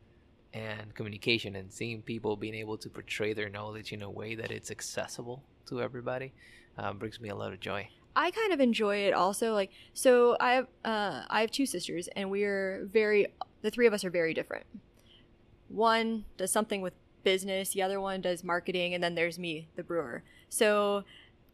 and 0.53 0.95
communication 0.95 1.57
and 1.57 1.73
seeing 1.73 2.03
people 2.03 2.37
being 2.37 2.55
able 2.55 2.77
to 2.79 2.89
portray 2.89 3.33
their 3.33 3.49
knowledge 3.49 3.93
in 3.93 4.03
a 4.03 4.11
way 4.11 4.35
that 4.35 4.51
it's 4.51 4.71
accessible 4.71 5.43
to 5.67 5.81
everybody 5.81 6.33
uh, 6.79 6.93
brings 6.93 7.21
me 7.21 7.29
a 7.29 7.35
lot 7.35 7.53
of 7.53 7.61
joy. 7.61 7.89
I 8.17 8.31
kind 8.31 8.53
of 8.53 8.61
enjoy 8.61 8.97
it 8.99 9.15
also. 9.15 9.53
Like, 9.55 9.71
so 9.95 10.37
I 10.41 10.55
have 10.55 10.67
uh, 10.85 11.23
I 11.31 11.43
have 11.43 11.51
two 11.51 11.67
sisters, 11.67 12.09
and 12.17 12.31
we're 12.31 12.89
very 12.93 13.29
the 13.63 13.71
three 13.71 13.87
of 13.87 13.93
us 13.93 14.05
are 14.05 14.11
very 14.11 14.35
different. 14.35 14.67
One 15.69 16.25
does 16.37 16.51
something 16.51 16.83
with 16.83 16.95
business, 17.23 17.71
the 17.71 17.83
other 17.83 18.01
one 18.01 18.21
does 18.21 18.43
marketing, 18.43 18.95
and 18.95 19.05
then 19.05 19.15
there's 19.15 19.39
me, 19.39 19.69
the 19.77 19.85
brewer. 19.85 20.23
So 20.49 21.05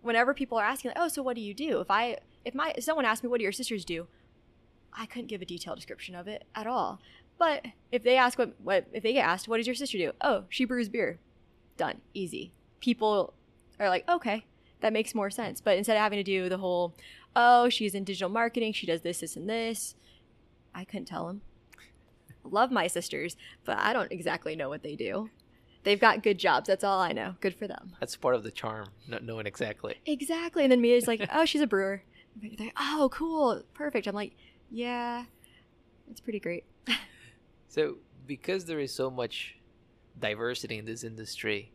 whenever 0.01 0.33
people 0.33 0.59
are 0.59 0.65
asking, 0.65 0.91
like, 0.91 0.99
"Oh, 0.99 1.09
so 1.09 1.23
what 1.23 1.37
do 1.37 1.43
you 1.43 1.53
do?" 1.53 1.81
If 1.81 1.91
I 1.91 2.19
if 2.45 2.55
my 2.55 2.73
if 2.77 2.85
someone 2.85 3.05
asked 3.05 3.23
me, 3.23 3.29
"What 3.29 3.39
do 3.39 3.43
your 3.43 3.53
sisters 3.53 3.85
do?" 3.85 4.07
I 4.99 5.05
couldn't 5.05 5.27
give 5.27 5.43
a 5.43 5.45
detailed 5.45 5.77
description 5.77 6.15
of 6.15 6.27
it 6.27 6.45
at 6.55 6.67
all. 6.67 7.01
But 7.39 7.67
if 7.93 8.03
they 8.03 8.17
ask 8.17 8.39
what 8.39 8.55
what 8.63 8.87
if 8.93 9.03
they 9.03 9.13
get 9.13 9.27
asked, 9.27 9.49
"What 9.49 9.59
does 9.59 9.67
your 9.67 9.77
sister 9.77 9.99
do?" 9.99 10.13
Oh, 10.21 10.45
she 10.49 10.65
brews 10.65 10.89
beer. 10.89 11.19
Done, 11.77 12.01
easy. 12.15 12.53
People 12.81 13.35
are 13.79 13.89
like, 13.89 14.09
"Okay, 14.09 14.47
that 14.81 14.93
makes 14.93 15.15
more 15.15 15.31
sense." 15.31 15.61
But 15.61 15.77
instead 15.77 15.97
of 15.97 16.03
having 16.03 16.19
to 16.19 16.23
do 16.23 16.49
the 16.49 16.59
whole, 16.59 16.95
"Oh, 17.35 17.69
she's 17.69 17.95
in 17.95 18.05
digital 18.05 18.31
marketing, 18.31 18.73
she 18.73 18.87
does 18.87 19.03
this, 19.03 19.21
this, 19.21 19.37
and 19.37 19.49
this," 19.49 19.95
I 20.75 20.85
couldn't 20.85 21.07
tell 21.07 21.27
them. 21.27 21.43
Love 22.45 22.71
my 22.71 22.87
sisters, 22.87 23.37
but 23.65 23.79
I 23.79 23.93
don't 23.93 24.13
exactly 24.13 24.57
know 24.57 24.69
what 24.69 24.83
they 24.83 24.95
do. 24.95 25.31
They've 25.83 26.01
got 26.01 26.23
good 26.23 26.39
jobs. 26.39 26.67
That's 26.67 26.83
all 26.83 27.01
I 27.01 27.13
know. 27.13 27.37
Good 27.41 27.55
for 27.55 27.69
them. 27.69 27.93
That's 28.01 28.17
part 28.17 28.35
of 28.35 28.43
the 28.43 28.51
charm, 28.51 28.89
not 29.07 29.23
knowing 29.23 29.47
exactly. 29.47 29.97
Exactly. 30.05 30.65
And 30.65 30.73
then 30.73 30.81
Mia's 30.81 31.07
like, 31.07 31.21
oh, 31.33 31.45
she's 31.45 31.61
a 31.61 31.67
brewer. 31.67 32.03
They're 32.35 32.51
like, 32.59 32.73
oh, 32.77 33.09
cool. 33.13 33.63
Perfect. 33.73 34.09
I'm 34.09 34.15
like, 34.15 34.33
yeah, 34.71 35.27
it's 36.11 36.21
pretty 36.21 36.41
great. 36.41 36.65
So, 37.77 37.99
because 38.27 38.65
there 38.65 38.81
is 38.81 38.91
so 38.91 39.11
much 39.11 39.59
diversity 40.19 40.79
in 40.79 40.87
this 40.87 41.05
industry, 41.05 41.73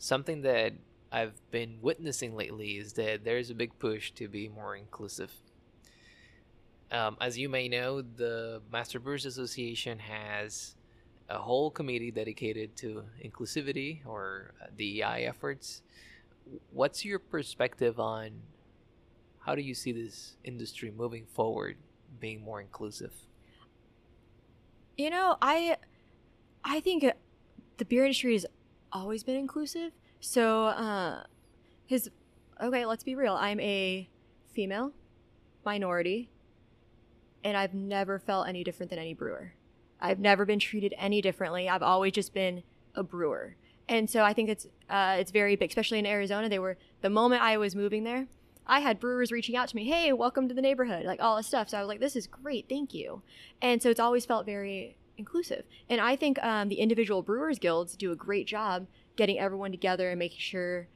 something 0.00 0.42
that 0.42 0.72
I've 1.12 1.40
been 1.52 1.78
witnessing 1.80 2.34
lately 2.34 2.78
is 2.78 2.94
that 2.94 3.22
there's 3.22 3.48
a 3.48 3.54
big 3.54 3.78
push 3.78 4.10
to 4.14 4.26
be 4.26 4.48
more 4.48 4.74
inclusive. 4.74 5.30
Um, 6.90 7.16
as 7.20 7.38
you 7.38 7.48
may 7.48 7.68
know, 7.68 8.02
the 8.02 8.60
Master 8.72 8.98
Brewers 8.98 9.24
Association 9.24 10.00
has 10.00 10.74
a 11.28 11.38
whole 11.38 11.70
committee 11.70 12.10
dedicated 12.10 12.74
to 12.78 13.04
inclusivity 13.24 14.00
or 14.04 14.50
uh, 14.60 14.66
DEI 14.76 15.26
efforts. 15.28 15.82
What's 16.72 17.04
your 17.04 17.20
perspective 17.20 18.00
on 18.00 18.32
how 19.38 19.54
do 19.54 19.62
you 19.62 19.74
see 19.74 19.92
this 19.92 20.38
industry 20.42 20.90
moving 20.90 21.24
forward, 21.24 21.76
being 22.18 22.42
more 22.42 22.60
inclusive? 22.60 23.12
You 24.96 25.10
know, 25.10 25.36
I 25.42 25.76
I 26.64 26.80
think 26.80 27.04
the 27.76 27.84
beer 27.84 28.04
industry 28.04 28.32
has 28.32 28.46
always 28.92 29.22
been 29.22 29.36
inclusive. 29.36 29.92
So, 30.20 30.64
uh, 30.66 31.24
his 31.84 32.10
okay, 32.62 32.86
let's 32.86 33.04
be 33.04 33.14
real. 33.14 33.34
I'm 33.34 33.60
a 33.60 34.08
female 34.52 34.92
minority, 35.64 36.30
and 37.44 37.56
I've 37.56 37.74
never 37.74 38.18
felt 38.18 38.48
any 38.48 38.64
different 38.64 38.88
than 38.88 38.98
any 38.98 39.12
brewer. 39.12 39.52
I've 40.00 40.18
never 40.18 40.46
been 40.46 40.58
treated 40.58 40.94
any 40.96 41.20
differently. 41.20 41.68
I've 41.68 41.82
always 41.82 42.12
just 42.12 42.32
been 42.32 42.62
a 42.94 43.02
brewer, 43.02 43.56
and 43.88 44.08
so 44.08 44.22
I 44.22 44.32
think 44.32 44.48
it's 44.48 44.66
uh, 44.88 45.16
it's 45.20 45.30
very 45.30 45.56
big, 45.56 45.68
especially 45.68 45.98
in 45.98 46.06
Arizona. 46.06 46.48
They 46.48 46.58
were 46.58 46.78
the 47.02 47.10
moment 47.10 47.42
I 47.42 47.58
was 47.58 47.76
moving 47.76 48.04
there. 48.04 48.28
I 48.66 48.80
had 48.80 48.98
brewers 48.98 49.30
reaching 49.30 49.56
out 49.56 49.68
to 49.68 49.76
me, 49.76 49.84
hey, 49.84 50.12
welcome 50.12 50.48
to 50.48 50.54
the 50.54 50.60
neighborhood, 50.60 51.04
like 51.04 51.22
all 51.22 51.36
this 51.36 51.46
stuff. 51.46 51.68
So 51.68 51.78
I 51.78 51.80
was 51.80 51.88
like, 51.88 52.00
this 52.00 52.16
is 52.16 52.26
great, 52.26 52.68
thank 52.68 52.92
you. 52.92 53.22
And 53.62 53.82
so 53.82 53.90
it's 53.90 54.00
always 54.00 54.26
felt 54.26 54.44
very 54.44 54.96
inclusive. 55.16 55.64
And 55.88 56.00
I 56.00 56.16
think 56.16 56.42
um, 56.42 56.68
the 56.68 56.76
individual 56.76 57.22
brewers 57.22 57.58
guilds 57.58 57.96
do 57.96 58.12
a 58.12 58.16
great 58.16 58.46
job 58.46 58.86
getting 59.14 59.38
everyone 59.38 59.70
together 59.70 60.10
and 60.10 60.18
making 60.18 60.40
sure 60.40 60.88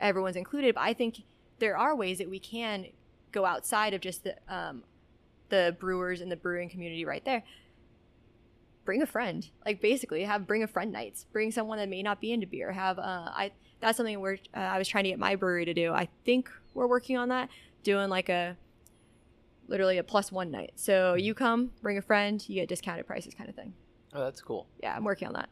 everyone's 0.00 0.36
included. 0.36 0.74
But 0.74 0.82
I 0.82 0.94
think 0.94 1.22
there 1.58 1.76
are 1.76 1.94
ways 1.94 2.18
that 2.18 2.30
we 2.30 2.38
can 2.38 2.86
go 3.30 3.44
outside 3.44 3.94
of 3.94 4.00
just 4.00 4.24
the 4.24 4.36
um, 4.48 4.82
the 5.50 5.76
brewers 5.78 6.20
and 6.20 6.30
the 6.30 6.36
brewing 6.36 6.68
community 6.68 7.04
right 7.04 7.24
there. 7.24 7.42
Bring 8.88 9.02
a 9.02 9.06
friend, 9.06 9.46
like 9.66 9.82
basically 9.82 10.22
have 10.24 10.46
bring 10.46 10.62
a 10.62 10.66
friend 10.66 10.90
nights. 10.90 11.26
Bring 11.30 11.52
someone 11.52 11.76
that 11.76 11.90
may 11.90 12.02
not 12.02 12.22
be 12.22 12.32
into 12.32 12.46
beer. 12.46 12.72
Have 12.72 12.98
uh, 12.98 13.28
I 13.34 13.52
that's 13.80 13.98
something 13.98 14.18
where 14.18 14.38
uh, 14.56 14.60
I 14.60 14.78
was 14.78 14.88
trying 14.88 15.04
to 15.04 15.10
get 15.10 15.18
my 15.18 15.36
brewery 15.36 15.66
to 15.66 15.74
do. 15.74 15.92
I 15.92 16.08
think 16.24 16.48
we're 16.72 16.86
working 16.86 17.18
on 17.18 17.28
that, 17.28 17.50
doing 17.82 18.08
like 18.08 18.30
a 18.30 18.56
literally 19.66 19.98
a 19.98 20.02
plus 20.02 20.32
one 20.32 20.50
night. 20.50 20.72
So 20.76 21.12
you 21.12 21.34
come, 21.34 21.72
bring 21.82 21.98
a 21.98 22.00
friend, 22.00 22.42
you 22.48 22.54
get 22.54 22.70
discounted 22.70 23.06
prices, 23.06 23.34
kind 23.34 23.50
of 23.50 23.54
thing. 23.54 23.74
Oh, 24.14 24.24
that's 24.24 24.40
cool. 24.40 24.66
Yeah, 24.82 24.96
I'm 24.96 25.04
working 25.04 25.28
on 25.28 25.34
that. 25.34 25.50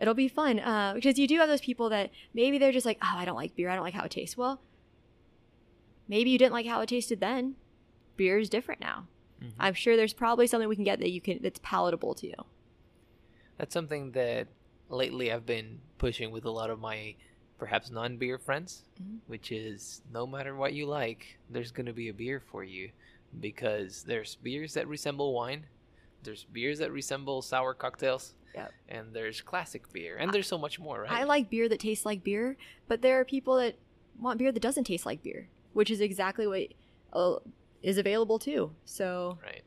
It'll 0.00 0.14
be 0.14 0.26
fun 0.26 0.58
uh, 0.58 0.94
because 0.96 1.16
you 1.16 1.28
do 1.28 1.38
have 1.38 1.48
those 1.48 1.60
people 1.60 1.90
that 1.90 2.10
maybe 2.34 2.58
they're 2.58 2.72
just 2.72 2.86
like, 2.86 2.98
oh, 3.04 3.16
I 3.16 3.24
don't 3.24 3.36
like 3.36 3.54
beer. 3.54 3.70
I 3.70 3.76
don't 3.76 3.84
like 3.84 3.94
how 3.94 4.02
it 4.02 4.10
tastes. 4.10 4.36
Well, 4.36 4.60
maybe 6.08 6.30
you 6.30 6.38
didn't 6.38 6.54
like 6.54 6.66
how 6.66 6.80
it 6.80 6.88
tasted 6.88 7.20
then. 7.20 7.54
Beer 8.16 8.36
is 8.36 8.48
different 8.48 8.80
now. 8.80 9.06
Mhm. 9.40 9.52
I'm 9.60 9.74
sure 9.74 9.96
there's 9.96 10.12
probably 10.12 10.48
something 10.48 10.68
we 10.68 10.74
can 10.74 10.82
get 10.82 10.98
that 10.98 11.12
you 11.12 11.20
can 11.20 11.38
that's 11.40 11.60
palatable 11.62 12.16
to 12.16 12.26
you. 12.26 12.34
That's 13.58 13.72
something 13.72 14.12
that 14.12 14.48
lately 14.88 15.32
I've 15.32 15.46
been 15.46 15.80
pushing 15.98 16.30
with 16.30 16.44
a 16.44 16.50
lot 16.50 16.70
of 16.70 16.78
my 16.80 17.14
perhaps 17.58 17.90
non 17.90 18.16
beer 18.16 18.38
friends, 18.38 18.84
Mhm. 19.00 19.20
which 19.26 19.52
is 19.52 20.02
no 20.12 20.26
matter 20.26 20.54
what 20.56 20.74
you 20.74 20.86
like, 20.86 21.38
there's 21.48 21.70
going 21.70 21.86
to 21.86 21.92
be 21.92 22.08
a 22.08 22.14
beer 22.14 22.40
for 22.40 22.64
you 22.64 22.90
because 23.40 24.02
there's 24.04 24.36
beers 24.36 24.74
that 24.74 24.86
resemble 24.88 25.32
wine, 25.32 25.66
there's 26.22 26.44
beers 26.44 26.78
that 26.78 26.90
resemble 26.92 27.42
sour 27.42 27.74
cocktails, 27.74 28.34
Yep. 28.54 28.72
and 28.88 29.12
there's 29.14 29.40
classic 29.40 29.92
beer, 29.92 30.16
and 30.16 30.32
there's 30.32 30.46
so 30.46 30.58
much 30.58 30.78
more, 30.78 31.02
right? 31.02 31.10
I 31.12 31.24
like 31.24 31.50
beer 31.50 31.68
that 31.68 31.80
tastes 31.80 32.04
like 32.06 32.22
beer, 32.22 32.56
but 32.88 33.02
there 33.02 33.18
are 33.20 33.24
people 33.24 33.56
that 33.56 33.76
want 34.18 34.38
beer 34.38 34.52
that 34.52 34.60
doesn't 34.60 34.84
taste 34.84 35.06
like 35.06 35.22
beer, 35.22 35.48
which 35.72 35.90
is 35.90 36.00
exactly 36.00 36.46
what 36.46 36.68
uh, 37.12 37.38
is 37.82 37.98
available 37.98 38.38
too. 38.38 38.74
So, 38.84 39.38
Right. 39.42 39.62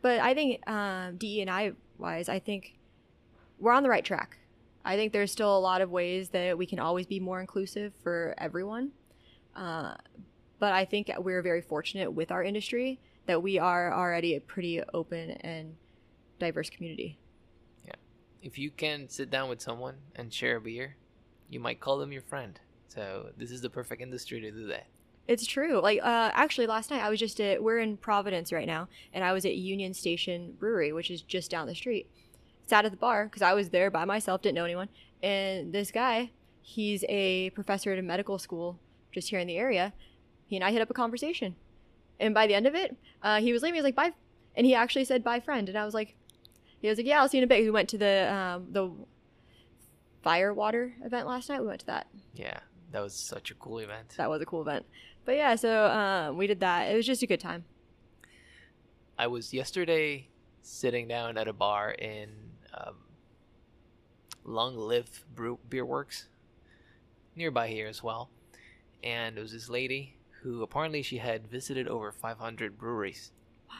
but 0.00 0.20
I 0.20 0.34
think 0.34 0.66
um, 0.68 1.16
DE 1.18 1.40
and 1.42 1.50
I 1.50 1.72
wise, 1.98 2.28
I 2.28 2.38
think 2.38 2.78
we're 3.58 3.72
on 3.72 3.82
the 3.82 3.88
right 3.88 4.04
track. 4.04 4.38
I 4.84 4.96
think 4.96 5.12
there's 5.12 5.32
still 5.32 5.56
a 5.56 5.58
lot 5.58 5.80
of 5.80 5.90
ways 5.90 6.28
that 6.30 6.58
we 6.58 6.66
can 6.66 6.78
always 6.78 7.06
be 7.06 7.18
more 7.20 7.40
inclusive 7.40 7.92
for 8.02 8.34
everyone. 8.38 8.92
Uh, 9.56 9.94
but 10.58 10.72
I 10.72 10.84
think 10.84 11.10
we're 11.18 11.42
very 11.42 11.62
fortunate 11.62 12.12
with 12.12 12.30
our 12.30 12.42
industry 12.42 13.00
that 13.26 13.42
we 13.42 13.58
are 13.58 13.94
already 13.94 14.34
a 14.36 14.40
pretty 14.40 14.82
open 14.92 15.30
and 15.30 15.76
diverse 16.38 16.68
community. 16.68 17.18
Yeah. 17.86 17.94
If 18.42 18.58
you 18.58 18.70
can 18.70 19.08
sit 19.08 19.30
down 19.30 19.48
with 19.48 19.60
someone 19.60 19.96
and 20.16 20.32
share 20.32 20.56
a 20.56 20.60
beer, 20.60 20.96
you 21.48 21.60
might 21.60 21.80
call 21.80 21.98
them 21.98 22.12
your 22.12 22.22
friend. 22.22 22.58
So 22.88 23.30
this 23.36 23.50
is 23.50 23.60
the 23.60 23.70
perfect 23.70 24.02
industry 24.02 24.40
to 24.40 24.50
do 24.50 24.66
that. 24.66 24.86
It's 25.26 25.46
true. 25.46 25.80
Like, 25.80 26.00
uh, 26.02 26.30
actually, 26.34 26.66
last 26.66 26.90
night 26.90 27.02
I 27.02 27.08
was 27.08 27.18
just 27.18 27.40
at, 27.40 27.62
we're 27.62 27.78
in 27.78 27.96
Providence 27.96 28.52
right 28.52 28.66
now, 28.66 28.88
and 29.14 29.24
I 29.24 29.32
was 29.32 29.46
at 29.46 29.56
Union 29.56 29.94
Station 29.94 30.54
Brewery, 30.58 30.92
which 30.92 31.10
is 31.10 31.22
just 31.22 31.50
down 31.50 31.66
the 31.66 31.74
street. 31.74 32.10
Sat 32.66 32.84
at 32.84 32.90
the 32.90 32.96
bar 32.96 33.26
because 33.26 33.42
I 33.42 33.52
was 33.52 33.70
there 33.70 33.90
by 33.90 34.04
myself, 34.04 34.42
didn't 34.42 34.56
know 34.56 34.64
anyone. 34.64 34.88
And 35.22 35.72
this 35.72 35.90
guy, 35.90 36.30
he's 36.62 37.04
a 37.08 37.50
professor 37.50 37.92
at 37.92 37.98
a 37.98 38.02
medical 38.02 38.38
school 38.38 38.78
just 39.12 39.30
here 39.30 39.38
in 39.38 39.46
the 39.46 39.56
area. 39.56 39.92
He 40.46 40.56
and 40.56 40.64
I 40.64 40.72
hit 40.72 40.82
up 40.82 40.90
a 40.90 40.94
conversation. 40.94 41.56
And 42.20 42.34
by 42.34 42.46
the 42.46 42.54
end 42.54 42.66
of 42.66 42.74
it, 42.74 42.96
uh, 43.22 43.40
he 43.40 43.52
was 43.52 43.62
leaving. 43.62 43.74
He 43.74 43.80
was 43.80 43.84
like, 43.84 43.96
bye. 43.96 44.12
And 44.56 44.66
he 44.66 44.74
actually 44.74 45.04
said, 45.04 45.24
bye, 45.24 45.40
friend. 45.40 45.68
And 45.68 45.76
I 45.76 45.84
was 45.84 45.94
like, 45.94 46.16
he 46.80 46.88
was 46.88 46.98
like, 46.98 47.06
yeah, 47.06 47.20
I'll 47.20 47.28
see 47.28 47.38
you 47.38 47.42
in 47.42 47.44
a 47.44 47.48
bit. 47.48 47.62
We 47.62 47.70
went 47.70 47.88
to 47.90 47.98
the, 47.98 48.32
um, 48.32 48.66
the 48.70 48.90
Firewater 50.22 50.94
event 51.04 51.26
last 51.26 51.48
night. 51.48 51.60
We 51.60 51.66
went 51.66 51.80
to 51.80 51.86
that. 51.86 52.06
Yeah, 52.34 52.60
that 52.92 53.02
was 53.02 53.14
such 53.14 53.50
a 53.50 53.54
cool 53.54 53.78
event. 53.78 54.14
That 54.16 54.30
was 54.30 54.40
a 54.40 54.46
cool 54.46 54.62
event. 54.62 54.86
But 55.24 55.36
yeah, 55.36 55.54
so 55.56 55.86
um, 55.86 56.36
we 56.36 56.46
did 56.46 56.60
that. 56.60 56.90
It 56.90 56.96
was 56.96 57.06
just 57.06 57.22
a 57.22 57.26
good 57.26 57.40
time. 57.40 57.64
I 59.18 59.26
was 59.26 59.54
yesterday 59.54 60.28
sitting 60.62 61.08
down 61.08 61.38
at 61.38 61.48
a 61.48 61.52
bar 61.52 61.92
in 61.92 62.28
um, 62.76 62.96
Long 64.44 64.76
Live 64.76 65.24
Brew- 65.34 65.58
Beer 65.68 65.84
Works, 65.84 66.28
nearby 67.36 67.68
here 67.68 67.86
as 67.86 68.02
well. 68.02 68.30
And 69.02 69.36
it 69.36 69.40
was 69.40 69.52
this 69.52 69.68
lady 69.68 70.16
who 70.42 70.62
apparently 70.62 71.02
she 71.02 71.18
had 71.18 71.46
visited 71.46 71.88
over 71.88 72.12
500 72.12 72.78
breweries. 72.78 73.32
Wow. 73.68 73.76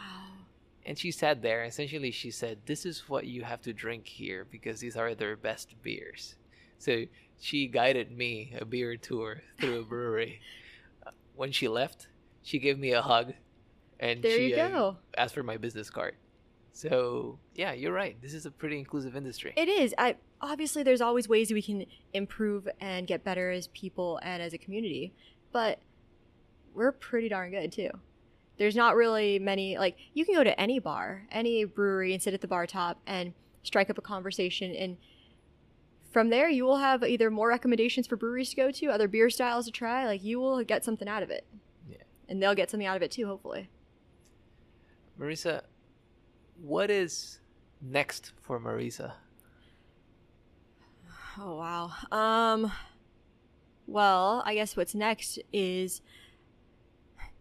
And 0.85 0.99
she 0.99 1.11
sat 1.11 1.43
there. 1.43 1.65
Essentially, 1.65 2.11
she 2.11 2.31
said, 2.31 2.59
"This 2.67 2.85
is 2.87 3.09
what 3.09 3.27
you 3.27 3.43
have 3.43 3.61
to 3.63 3.73
drink 3.73 4.07
here 4.07 4.45
because 4.51 4.81
these 4.81 4.97
are 4.97 5.15
their 5.15 5.37
best 5.37 5.75
beers." 5.83 6.37
So 6.79 7.05
she 7.41 7.67
guided 7.69 8.11
me 8.13 8.55
a 8.59 8.65
beer 8.65 8.97
tour 8.97 9.43
through 9.59 9.81
a 9.81 9.85
brewery. 9.93 10.41
When 11.37 11.53
she 11.53 11.69
left, 11.69 12.09
she 12.43 12.59
gave 12.59 12.79
me 12.79 12.93
a 12.93 13.03
hug, 13.03 13.35
and 13.99 14.23
There 14.23 14.37
she 14.37 14.55
uh, 14.55 14.93
asked 15.17 15.35
for 15.35 15.43
my 15.43 15.57
business 15.57 15.91
card. 15.91 16.17
So 16.75 17.39
yeah, 17.55 17.73
you're 17.73 17.93
right. 17.93 18.21
This 18.21 18.35
is 18.35 18.47
a 18.47 18.51
pretty 18.51 18.79
inclusive 18.79 19.15
industry. 19.15 19.55
It 19.57 19.69
is. 19.69 19.95
I 19.97 20.17
obviously 20.41 20.83
there's 20.83 21.01
always 21.01 21.29
ways 21.29 21.53
we 21.53 21.63
can 21.63 21.87
improve 22.13 22.69
and 22.81 23.07
get 23.07 23.23
better 23.23 23.53
as 23.53 23.69
people 23.69 24.19
and 24.23 24.43
as 24.43 24.53
a 24.53 24.59
community, 24.59 25.15
but 25.53 25.79
we're 26.75 26.91
pretty 26.91 27.29
darn 27.29 27.53
good 27.53 27.71
too. 27.71 27.91
There's 28.59 28.75
not 28.75 28.97
really 28.97 29.39
many 29.39 29.79
like 29.79 29.97
you 30.15 30.25
can 30.25 30.35
go 30.35 30.43
to 30.43 30.61
any 30.61 30.81
bar, 30.81 31.29
any 31.31 31.65
brewery 31.65 32.13
and 32.13 32.21
sit 32.21 32.35
at 32.35 32.41
the 32.41 32.49
bar 32.49 32.67
top 32.67 33.01
and 33.07 33.35
strike 33.63 33.89
up 33.89 33.97
a 33.97 34.03
conversation 34.03 34.75
and 34.75 34.97
from 36.11 36.29
there 36.29 36.49
you 36.49 36.65
will 36.65 36.79
have 36.79 37.05
either 37.05 37.31
more 37.31 37.49
recommendations 37.49 38.09
for 38.09 38.17
breweries 38.17 38.51
to 38.51 38.57
go 38.57 38.73
to, 38.73 38.87
other 38.89 39.07
beer 39.07 39.31
styles 39.31 39.67
to 39.67 39.71
try, 39.71 40.07
like 40.07 40.25
you 40.25 40.41
will 40.41 40.65
get 40.65 40.85
something 40.85 41.07
out 41.07 41.23
of 41.23 41.31
it. 41.31 41.47
Yeah. 41.89 41.99
And 42.29 42.43
they'll 42.43 42.55
get 42.57 42.69
something 42.69 42.87
out 42.87 42.97
of 42.97 43.03
it 43.03 43.13
too, 43.13 43.27
hopefully. 43.27 43.69
Marisa, 45.21 45.63
what 46.65 46.91
is 46.91 47.41
next 47.83 48.33
for 48.41 48.59
Marisa? 48.59 49.13
Oh 51.39 51.57
wow. 51.57 51.93
Um 52.11 52.73
well, 53.87 54.43
I 54.47 54.55
guess 54.55 54.77
what's 54.77 54.95
next 54.95 55.39
is 55.53 56.01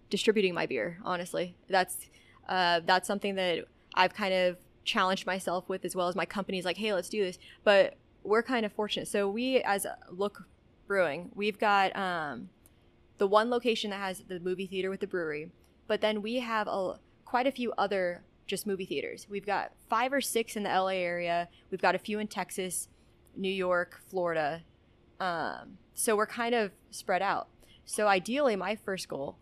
distributing 0.10 0.54
my 0.54 0.66
beer, 0.66 1.00
honestly. 1.06 1.56
That's 1.70 2.10
uh 2.50 2.82
that's 2.86 3.08
something 3.08 3.36
that 3.36 3.66
I've 3.96 4.14
kind 4.14 4.34
of 4.34 4.58
challenged 4.84 5.26
myself 5.26 5.70
with 5.70 5.86
as 5.86 5.96
well 5.96 6.10
as 6.10 6.16
my 6.16 6.26
company's 6.26 6.66
like, 6.66 6.78
"Hey, 6.78 6.94
let's 6.94 7.08
do 7.08 7.24
this." 7.24 7.40
But 7.64 7.96
we're 8.24 8.44
kind 8.44 8.66
of 8.66 8.74
fortunate. 8.74 9.08
So 9.08 9.30
we 9.30 9.62
as 9.62 9.88
Look 10.10 10.48
Brewing, 10.86 11.32
we've 11.34 11.58
got 11.58 11.96
um 11.96 12.50
the 13.20 13.28
one 13.28 13.50
location 13.50 13.92
that 13.92 14.02
has 14.02 14.24
the 14.28 14.42
movie 14.42 14.68
theater 14.68 14.90
with 14.90 15.00
the 15.00 15.08
brewery, 15.08 15.50
but 15.88 16.02
then 16.02 16.22
we 16.22 16.40
have 16.40 16.68
a 16.68 17.00
quite 17.24 17.48
a 17.48 17.52
few 17.52 17.72
other 17.78 18.24
just 18.48 18.68
movie 18.68 18.86
theaters. 18.86 19.28
We've 19.30 19.46
got 19.46 19.72
5 19.90 20.14
or 20.14 20.22
6 20.22 20.56
in 20.56 20.64
the 20.64 20.70
LA 20.70 20.88
area. 20.90 21.48
We've 21.72 21.82
got 21.82 21.96
a 21.96 22.00
few 22.00 22.20
in 22.20 22.28
Texas, 22.28 22.90
New 23.36 23.52
York, 23.52 24.02
Florida. 24.10 24.62
Um, 25.20 25.78
so 25.94 26.16
we're 26.16 26.26
kind 26.26 26.54
of 26.54 26.72
spread 26.92 27.22
out. 27.22 27.48
So 27.86 28.08
ideally, 28.08 28.56
my 28.56 28.76
first 28.76 29.08
goal, 29.08 29.38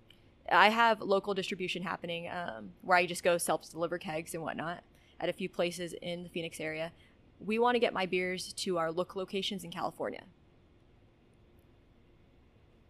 I 0.51 0.69
have 0.69 1.01
local 1.01 1.33
distribution 1.33 1.83
happening 1.83 2.29
um, 2.29 2.71
where 2.81 2.97
I 2.97 3.05
just 3.05 3.23
go 3.23 3.37
self 3.37 3.69
deliver 3.69 3.97
kegs 3.97 4.33
and 4.33 4.43
whatnot 4.43 4.83
at 5.19 5.29
a 5.29 5.33
few 5.33 5.47
places 5.47 5.93
in 6.01 6.23
the 6.23 6.29
Phoenix 6.29 6.59
area. 6.59 6.91
We 7.39 7.59
want 7.59 7.75
to 7.75 7.79
get 7.79 7.93
my 7.93 8.05
beers 8.05 8.53
to 8.53 8.77
our 8.77 8.91
look 8.91 9.15
locations 9.15 9.63
in 9.63 9.71
California. 9.71 10.23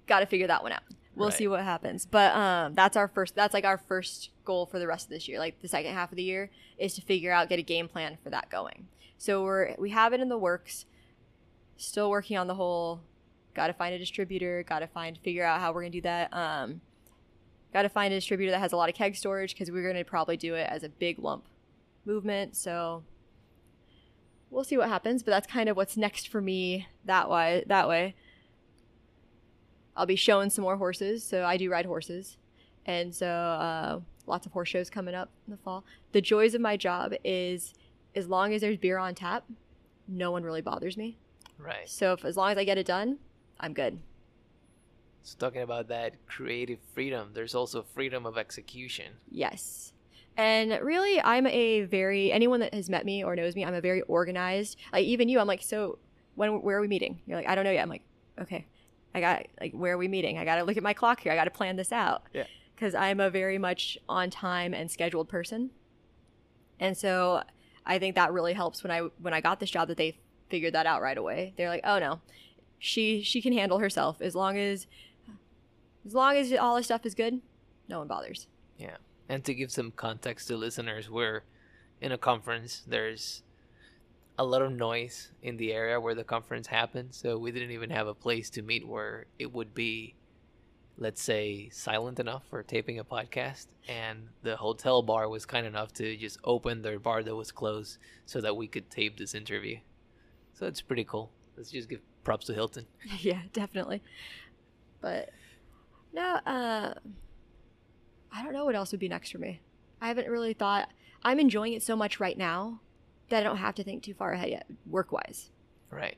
Got 0.08 0.22
to 0.22 0.26
figure 0.26 0.48
that 0.48 0.64
one 0.64 0.72
out. 0.72 0.84
We'll 1.22 1.30
Right. 1.30 1.38
see 1.38 1.48
what 1.48 1.64
happens. 1.64 2.06
But 2.06 2.36
um, 2.36 2.74
that's 2.74 2.98
our 2.98 3.08
first. 3.08 3.36
That's 3.36 3.54
like 3.54 3.64
our 3.66 3.78
first 3.78 4.32
goal 4.44 4.66
for 4.66 4.80
the 4.80 4.88
rest 4.88 5.06
of 5.06 5.10
this 5.12 5.28
year. 5.28 5.40
Like 5.40 5.62
the 5.62 5.68
second 5.68 5.94
half 5.94 6.12
of 6.12 6.16
the 6.18 6.24
year 6.24 6.50
is 6.78 6.94
to 6.96 7.02
figure 7.02 7.32
out, 7.32 7.48
get 7.50 7.60
a 7.60 7.64
game 7.64 7.88
plan 7.88 8.18
for 8.24 8.30
that 8.32 8.50
going. 8.50 8.88
So 9.18 9.44
we're 9.44 9.76
we 9.78 9.92
have 9.92 10.14
it 10.14 10.20
in 10.20 10.30
the 10.30 10.38
works. 10.38 10.86
Still 11.78 12.10
working 12.10 12.38
on 12.38 12.48
the 12.48 12.56
whole. 12.56 13.02
Got 13.54 13.68
to 13.68 13.74
find 13.74 13.94
a 13.94 14.00
distributor. 14.00 14.64
Got 14.64 14.80
to 14.80 14.88
find 14.88 15.18
figure 15.18 15.44
out 15.46 15.60
how 15.60 15.72
we're 15.74 15.82
gonna 15.82 15.92
do 15.92 16.02
that. 16.02 16.34
Um, 16.34 16.82
got 17.74 17.84
to 17.84 17.90
find 17.90 18.14
a 18.14 18.18
distributor 18.18 18.52
that 18.52 18.60
has 18.60 18.72
a 18.72 18.78
lot 18.78 18.90
of 18.90 18.96
keg 18.96 19.16
storage 19.16 19.54
because 19.54 19.70
we're 19.72 19.88
gonna 19.88 20.04
probably 20.06 20.38
do 20.38 20.56
it 20.56 20.68
as 20.70 20.84
a 20.84 20.90
big 20.90 21.20
lump 21.20 21.46
movement. 22.06 22.56
So 22.56 23.04
we'll 24.50 24.64
see 24.64 24.78
what 24.78 24.90
happens. 24.90 25.24
But 25.24 25.32
that's 25.32 25.48
kind 25.48 25.70
of 25.70 25.78
what's 25.78 25.98
next 25.98 26.28
for 26.28 26.42
me 26.42 26.88
that 27.06 27.30
way. 27.30 27.64
That 27.68 27.88
way. 27.88 28.16
I'll 30.02 30.08
be 30.08 30.16
showing 30.16 30.50
some 30.50 30.64
more 30.64 30.78
horses. 30.78 31.24
So 31.24 31.46
I 31.46 31.58
do 31.58 31.70
ride 31.70 31.86
horses, 31.86 32.38
and 32.88 33.14
so 33.14 33.28
uh, 33.28 34.00
lots 34.26 34.48
of 34.48 34.52
horse 34.52 34.68
shows 34.68 34.90
coming 34.90 35.14
up 35.14 35.30
in 35.46 35.52
the 35.52 35.58
fall. 35.58 35.86
The 36.12 36.22
joys 36.22 36.56
of 36.56 36.62
my 36.62 36.76
job 36.76 37.14
is 37.24 37.76
as 38.16 38.28
long 38.28 38.52
as 38.52 38.62
there's 38.62 38.78
beer 38.78 38.98
on 38.98 39.14
tap, 39.14 39.44
no 40.08 40.32
one 40.32 40.44
really 40.44 40.62
bothers 40.62 40.98
me. 40.98 41.20
Right. 41.60 41.88
So 41.88 42.14
if, 42.14 42.26
as 42.26 42.36
long 42.36 42.52
as 42.52 42.58
I 42.58 42.64
get 42.64 42.80
it 42.80 42.88
done, 42.88 43.20
I'm 43.60 43.74
good. 43.74 44.00
So 45.22 45.38
talking 45.38 45.62
about 45.62 45.88
that 45.90 46.26
creative 46.26 46.80
freedom, 46.96 47.30
there's 47.36 47.54
also 47.54 47.84
freedom 47.84 48.26
of 48.26 48.40
execution. 48.40 49.14
Yes. 49.30 49.94
And 50.36 50.80
really, 50.82 51.22
I'm 51.22 51.46
a 51.46 51.82
very 51.82 52.32
anyone 52.32 52.60
that 52.62 52.74
has 52.74 52.90
met 52.90 53.06
me 53.06 53.24
or 53.24 53.36
knows 53.36 53.56
me, 53.56 53.64
I'm 53.64 53.76
a 53.76 53.82
very 53.82 54.02
organized. 54.02 54.78
Like 54.92 55.06
even 55.06 55.30
you, 55.30 55.40
I'm 55.40 55.46
like, 55.46 55.62
so 55.62 56.00
when 56.34 56.64
where 56.64 56.80
are 56.80 56.82
we 56.82 56.88
meeting? 56.88 57.22
You're 57.28 57.38
like, 57.38 57.48
I 57.48 57.54
don't 57.54 57.66
know 57.66 57.72
yet. 57.72 57.84
I'm 57.84 57.90
like, 57.90 58.02
okay, 58.42 58.66
I 59.14 59.22
got 59.22 59.48
like 59.60 59.74
where 59.74 59.94
are 59.94 59.98
we 59.98 60.08
meeting? 60.08 60.38
I 60.38 60.46
got 60.46 60.56
to 60.56 60.64
look 60.64 60.78
at 60.78 60.84
my 60.84 60.94
clock 60.94 61.22
here. 61.22 61.32
I 61.32 61.36
got 61.36 61.46
to 61.46 61.52
plan 61.52 61.76
this 61.76 61.92
out. 61.92 62.24
Yeah. 62.34 62.46
Because 62.76 62.96
I'm 62.96 63.20
a 63.20 63.30
very 63.30 63.58
much 63.58 63.98
on 64.10 64.30
time 64.30 64.74
and 64.74 64.90
scheduled 64.90 65.30
person, 65.30 65.70
and 66.80 66.98
so 66.98 67.44
I 67.86 68.00
think 68.00 68.16
that 68.16 68.34
really 68.34 68.54
helps 68.54 68.84
when 68.84 68.92
I 68.92 69.02
when 69.20 69.34
I 69.34 69.42
got 69.42 69.60
this 69.60 69.70
job 69.70 69.88
that 69.90 69.98
they 69.98 70.18
figured 70.50 70.74
that 70.74 70.86
out 70.86 71.02
right 71.02 71.18
away. 71.18 71.54
They're 71.58 71.70
like, 71.70 71.84
oh 71.84 72.00
no, 72.00 72.22
she 72.80 73.22
she 73.22 73.42
can 73.42 73.54
handle 73.54 73.78
herself 73.78 74.22
as 74.22 74.34
long 74.34 74.58
as 74.58 74.88
as 76.06 76.16
long 76.16 76.36
as 76.36 76.52
all 76.54 76.76
this 76.76 76.86
stuff 76.86 77.06
is 77.06 77.14
good, 77.14 77.42
no 77.88 78.00
one 78.00 78.08
bothers. 78.08 78.48
Yeah. 78.78 78.98
And 79.30 79.44
to 79.46 79.54
give 79.54 79.72
some 79.72 79.92
context 79.92 80.48
to 80.48 80.58
listeners, 80.58 81.10
we're 81.10 81.44
in 82.02 82.12
a 82.12 82.18
conference. 82.18 82.84
There's 82.88 83.44
a 84.42 84.44
lot 84.44 84.64
of 84.64 84.72
noise 84.72 85.32
in 85.44 85.56
the 85.58 85.72
area 85.72 86.00
where 86.00 86.16
the 86.16 86.24
conference 86.24 86.66
happened. 86.66 87.14
So 87.14 87.38
we 87.38 87.52
didn't 87.52 87.72
even 87.72 87.92
have 87.92 88.08
a 88.08 88.14
place 88.14 88.50
to 88.52 88.64
meet 88.64 88.88
where 88.88 89.28
it 89.38 89.54
would 89.54 89.76
be, 89.76 90.16
let's 90.98 91.22
say, 91.22 91.70
silent 91.72 92.20
enough 92.20 92.44
for 92.50 92.64
taping 92.64 92.98
a 92.98 93.04
podcast. 93.04 93.68
And 93.88 94.30
the 94.42 94.56
hotel 94.56 95.04
bar 95.04 95.30
was 95.30 95.46
kind 95.46 95.68
enough 95.68 95.94
to 95.94 96.18
just 96.18 96.40
open 96.44 96.82
their 96.82 96.98
bar 96.98 97.22
that 97.22 97.36
was 97.36 97.52
closed 97.52 98.00
so 98.26 98.42
that 98.42 98.58
we 98.58 98.68
could 98.68 98.90
tape 98.90 99.18
this 99.18 99.36
interview. 99.36 99.78
So 100.54 100.66
it's 100.66 100.82
pretty 100.82 101.04
cool. 101.04 101.32
Let's 101.56 101.70
just 101.70 101.88
give 101.88 102.02
props 102.24 102.48
to 102.48 102.54
Hilton. 102.54 102.88
yeah, 103.20 103.42
definitely. 103.54 104.02
But 105.02 105.30
no, 106.14 106.40
uh, 106.46 106.96
I 108.34 108.44
don't 108.44 108.54
know 108.54 108.66
what 108.66 108.76
else 108.76 108.92
would 108.92 109.00
be 109.00 109.08
next 109.08 109.32
for 109.32 109.38
me. 109.38 109.62
I 110.02 110.08
haven't 110.08 110.30
really 110.30 110.54
thought. 110.54 110.90
I'm 111.24 111.40
enjoying 111.40 111.74
it 111.74 111.84
so 111.84 111.96
much 111.96 112.20
right 112.20 112.38
now 112.38 112.80
that 113.32 113.42
I 113.42 113.44
don't 113.44 113.58
have 113.58 113.76
to 113.76 113.84
think 113.84 114.04
too 114.04 114.14
far 114.14 114.34
ahead 114.34 114.50
yet, 114.50 114.66
work 114.86 115.12
wise. 115.12 115.50
Right. 115.90 116.18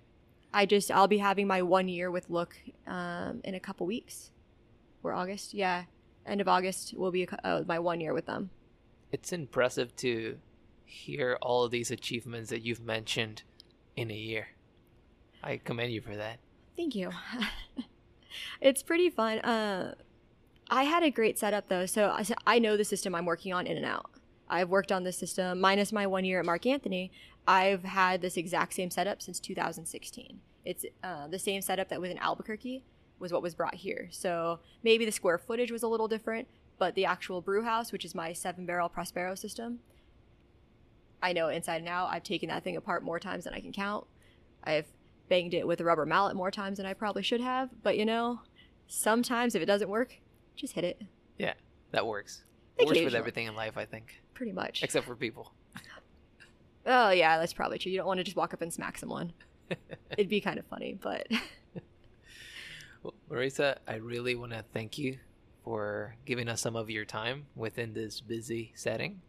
I 0.53 0.65
just 0.65 0.91
I'll 0.91 1.07
be 1.07 1.17
having 1.17 1.47
my 1.47 1.61
one 1.61 1.87
year 1.87 2.11
with 2.11 2.29
Look 2.29 2.55
um, 2.85 3.41
in 3.43 3.55
a 3.55 3.59
couple 3.59 3.87
weeks. 3.87 4.31
Or 5.01 5.13
August, 5.13 5.53
yeah, 5.53 5.83
end 6.25 6.39
of 6.39 6.47
August 6.47 6.93
will 6.95 7.11
be 7.11 7.23
a, 7.23 7.47
uh, 7.47 7.63
my 7.67 7.79
one 7.79 7.99
year 7.99 8.13
with 8.13 8.25
them. 8.25 8.51
It's 9.11 9.33
impressive 9.33 9.95
to 9.97 10.37
hear 10.85 11.37
all 11.41 11.63
of 11.63 11.71
these 11.71 11.91
achievements 11.91 12.49
that 12.51 12.61
you've 12.61 12.81
mentioned 12.81 13.43
in 13.95 14.11
a 14.11 14.15
year. 14.15 14.47
I 15.43 15.57
commend 15.57 15.91
you 15.91 16.01
for 16.01 16.15
that. 16.15 16.39
Thank 16.77 16.95
you. 16.95 17.11
it's 18.61 18.81
pretty 18.81 19.09
fun. 19.09 19.39
Uh, 19.39 19.95
I 20.69 20.83
had 20.83 21.03
a 21.03 21.11
great 21.11 21.37
setup 21.37 21.67
though, 21.67 21.85
so 21.85 22.11
I, 22.11 22.23
so 22.23 22.33
I 22.47 22.59
know 22.59 22.77
the 22.77 22.85
system 22.85 23.13
I'm 23.13 23.25
working 23.25 23.53
on 23.53 23.67
in 23.67 23.75
and 23.75 23.85
out. 23.85 24.09
I've 24.49 24.69
worked 24.69 24.91
on 24.91 25.03
this 25.03 25.17
system 25.17 25.59
minus 25.59 25.91
my 25.91 26.07
one 26.07 26.25
year 26.25 26.39
at 26.39 26.45
Mark 26.45 26.65
Anthony. 26.65 27.11
I've 27.47 27.83
had 27.83 28.21
this 28.21 28.37
exact 28.37 28.73
same 28.73 28.89
setup 28.89 29.21
since 29.21 29.39
2016. 29.39 30.39
It's 30.65 30.85
uh, 31.03 31.27
the 31.27 31.39
same 31.39 31.61
setup 31.61 31.89
that 31.89 31.99
was 31.99 32.09
in 32.09 32.17
Albuquerque. 32.17 32.83
was 33.19 33.33
what 33.33 33.41
was 33.41 33.55
brought 33.55 33.75
here. 33.75 34.07
So 34.11 34.59
maybe 34.83 35.05
the 35.05 35.11
square 35.11 35.37
footage 35.37 35.71
was 35.71 35.83
a 35.83 35.87
little 35.87 36.07
different, 36.07 36.47
but 36.77 36.95
the 36.95 37.05
actual 37.05 37.41
brew 37.41 37.63
house, 37.63 37.91
which 37.91 38.05
is 38.05 38.15
my 38.15 38.33
seven 38.33 38.65
barrel 38.65 38.89
Prospero 38.89 39.35
system, 39.35 39.79
I 41.21 41.31
know 41.31 41.47
inside 41.47 41.77
and 41.77 41.87
out. 41.87 42.09
I've 42.11 42.23
taken 42.23 42.49
that 42.49 42.63
thing 42.63 42.75
apart 42.75 43.03
more 43.03 43.19
times 43.19 43.45
than 43.45 43.53
I 43.53 43.61
can 43.61 43.71
count. 43.71 44.05
I've 44.63 44.87
banged 45.29 45.53
it 45.53 45.65
with 45.65 45.79
a 45.79 45.85
rubber 45.85 46.05
mallet 46.05 46.35
more 46.35 46.51
times 46.51 46.77
than 46.77 46.85
I 46.85 46.93
probably 46.93 47.23
should 47.23 47.41
have. 47.41 47.69
But 47.81 47.97
you 47.97 48.05
know, 48.05 48.41
sometimes 48.87 49.55
if 49.55 49.61
it 49.61 49.65
doesn't 49.65 49.89
work, 49.89 50.17
just 50.55 50.73
hit 50.73 50.83
it. 50.83 51.01
Yeah, 51.37 51.53
that 51.91 52.05
works. 52.05 52.43
It 52.77 52.87
works 52.87 52.99
with 52.99 53.15
everything 53.15 53.47
in 53.47 53.55
life, 53.55 53.77
I 53.77 53.85
think, 53.85 54.21
Pretty 54.33 54.51
much. 54.51 54.83
except 54.83 55.05
for 55.05 55.15
people. 55.15 55.51
Oh 56.85 57.11
yeah, 57.11 57.37
that's 57.39 57.53
probably 57.53 57.77
true. 57.77 57.91
You 57.91 57.99
don't 57.99 58.07
want 58.07 58.17
to 58.19 58.23
just 58.23 58.35
walk 58.35 58.53
up 58.53 58.61
and 58.61 58.73
smack 58.73 58.97
someone. 58.97 59.31
It'd 60.11 60.27
be 60.29 60.41
kind 60.41 60.59
of 60.59 60.65
funny, 60.65 60.97
but 61.01 61.27
Well, 63.03 63.13
Marisa, 63.29 63.77
I 63.87 63.95
really 63.95 64.35
want 64.35 64.51
to 64.53 64.63
thank 64.73 64.97
you 64.97 65.17
for 65.63 66.15
giving 66.25 66.47
us 66.49 66.61
some 66.61 66.75
of 66.75 66.89
your 66.89 67.05
time 67.05 67.45
within 67.55 67.93
this 67.93 68.21
busy 68.21 68.71
setting. 68.75 69.21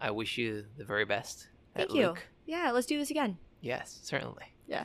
I 0.00 0.10
wish 0.10 0.38
you 0.38 0.64
the 0.76 0.84
very 0.84 1.04
best. 1.04 1.48
thank 1.74 1.92
you. 1.92 2.08
Luke. 2.08 2.26
Yeah, 2.46 2.70
let's 2.72 2.86
do 2.86 2.98
this 2.98 3.10
again. 3.10 3.36
Yes, 3.60 3.98
certainly. 4.02 4.44
Yeah. 4.66 4.84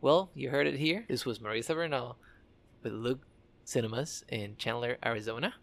Well, 0.00 0.30
you 0.34 0.50
heard 0.50 0.66
it 0.66 0.74
here. 0.78 1.04
This 1.08 1.24
was 1.24 1.38
Marisa 1.38 1.74
Bernal 1.74 2.16
with 2.82 2.92
Look 2.92 3.20
Cinemas 3.64 4.24
in 4.28 4.56
Chandler, 4.58 4.98
Arizona. 5.04 5.54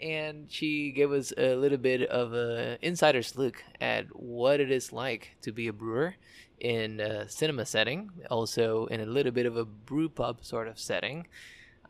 And 0.00 0.50
she 0.50 0.90
gave 0.90 1.10
us 1.12 1.32
a 1.36 1.54
little 1.54 1.78
bit 1.78 2.08
of 2.10 2.32
an 2.34 2.78
insider's 2.82 3.36
look 3.36 3.62
at 3.80 4.06
what 4.14 4.60
it 4.60 4.70
is 4.70 4.92
like 4.92 5.36
to 5.42 5.52
be 5.52 5.68
a 5.68 5.72
brewer 5.72 6.16
in 6.60 7.00
a 7.00 7.28
cinema 7.28 7.64
setting, 7.64 8.10
also 8.30 8.86
in 8.86 9.00
a 9.00 9.06
little 9.06 9.32
bit 9.32 9.46
of 9.46 9.56
a 9.56 9.64
brew 9.64 10.08
pub 10.08 10.44
sort 10.44 10.68
of 10.68 10.78
setting. 10.78 11.26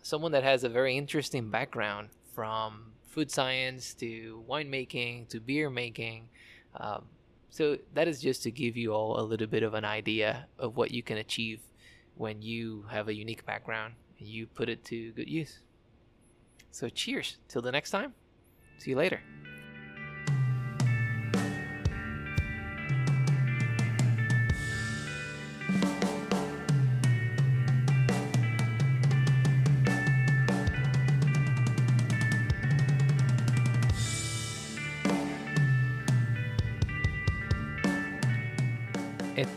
Someone 0.03 0.33
that 0.33 0.45
has 0.45 0.63
a 0.63 0.69
very 0.69 0.97
interesting 0.97 1.51
background 1.51 2.11
from 2.33 2.93
food 3.09 3.31
science 3.31 3.95
to 3.95 4.45
winemaking 4.49 5.29
to 5.29 5.41
beer 5.41 5.71
making. 5.71 6.29
Um, 6.77 7.07
so 7.51 7.79
that 7.95 8.07
is 8.07 8.21
just 8.21 8.43
to 8.43 8.51
give 8.51 8.77
you 8.77 8.93
all 8.93 9.19
a 9.19 9.23
little 9.23 9.47
bit 9.47 9.63
of 9.63 9.75
an 9.75 9.85
idea 9.85 10.47
of 10.59 10.77
what 10.77 10.91
you 10.91 11.03
can 11.03 11.17
achieve 11.17 11.61
when 12.15 12.43
you 12.43 12.85
have 12.91 13.09
a 13.09 13.15
unique 13.15 13.47
background 13.47 13.95
and 14.19 14.29
you 14.29 14.47
put 14.47 14.69
it 14.69 14.85
to 14.85 15.13
good 15.13 15.29
use. 15.29 15.61
So 16.77 16.91
cheers. 16.91 17.39
Till 17.49 17.63
the 17.63 17.73
next 17.73 17.91
time. 17.91 18.13
See 18.77 18.91
you 18.91 18.97
later. 18.97 19.23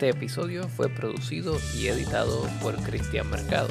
Este 0.00 0.16
episodio 0.16 0.66
fue 0.66 0.88
producido 0.88 1.58
y 1.76 1.88
editado 1.88 2.48
por 2.62 2.74
Cristian 2.76 3.28
Mercado. 3.28 3.68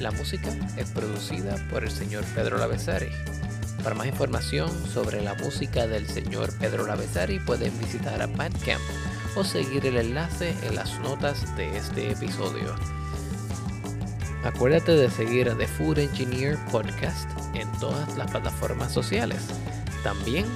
La 0.00 0.10
música 0.10 0.50
es 0.76 0.90
producida 0.90 1.64
por 1.70 1.84
el 1.84 1.92
señor 1.92 2.24
Pedro 2.34 2.58
Lavesari. 2.58 3.10
Para 3.84 3.94
más 3.94 4.08
información 4.08 4.68
sobre 4.88 5.22
la 5.22 5.34
música 5.34 5.86
del 5.86 6.08
señor 6.08 6.52
Pedro 6.58 6.88
Lavesari 6.88 7.38
pueden 7.38 7.72
visitar 7.78 8.20
a 8.20 8.26
Bandcamp 8.26 8.82
o 9.36 9.44
seguir 9.44 9.86
el 9.86 9.96
enlace 9.98 10.56
en 10.64 10.74
las 10.74 10.98
notas 10.98 11.56
de 11.56 11.76
este 11.76 12.10
episodio. 12.10 12.74
Acuérdate 14.42 14.96
de 14.96 15.08
seguir 15.08 15.48
a 15.50 15.56
The 15.56 15.68
Food 15.68 16.00
Engineer 16.00 16.58
Podcast 16.72 17.30
en 17.54 17.70
todas 17.78 18.18
las 18.18 18.28
plataformas 18.28 18.90
sociales. 18.90 19.46
También 20.02 20.46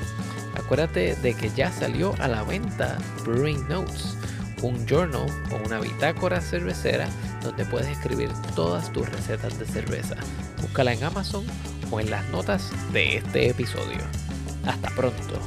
acuérdate 0.56 1.14
de 1.14 1.34
que 1.34 1.50
ya 1.50 1.70
salió 1.70 2.16
a 2.18 2.26
la 2.26 2.42
venta 2.42 2.98
Brewing 3.24 3.68
Notes, 3.68 4.16
un 4.62 4.86
journal 4.86 5.26
o 5.50 5.66
una 5.66 5.80
bitácora 5.80 6.40
cervecera 6.40 7.08
donde 7.42 7.64
puedes 7.64 7.88
escribir 7.88 8.30
todas 8.54 8.92
tus 8.92 9.08
recetas 9.08 9.58
de 9.58 9.66
cerveza. 9.66 10.16
Búscala 10.62 10.92
en 10.92 11.04
Amazon 11.04 11.44
o 11.90 12.00
en 12.00 12.10
las 12.10 12.28
notas 12.30 12.70
de 12.92 13.16
este 13.18 13.50
episodio. 13.50 13.98
Hasta 14.66 14.90
pronto. 14.90 15.40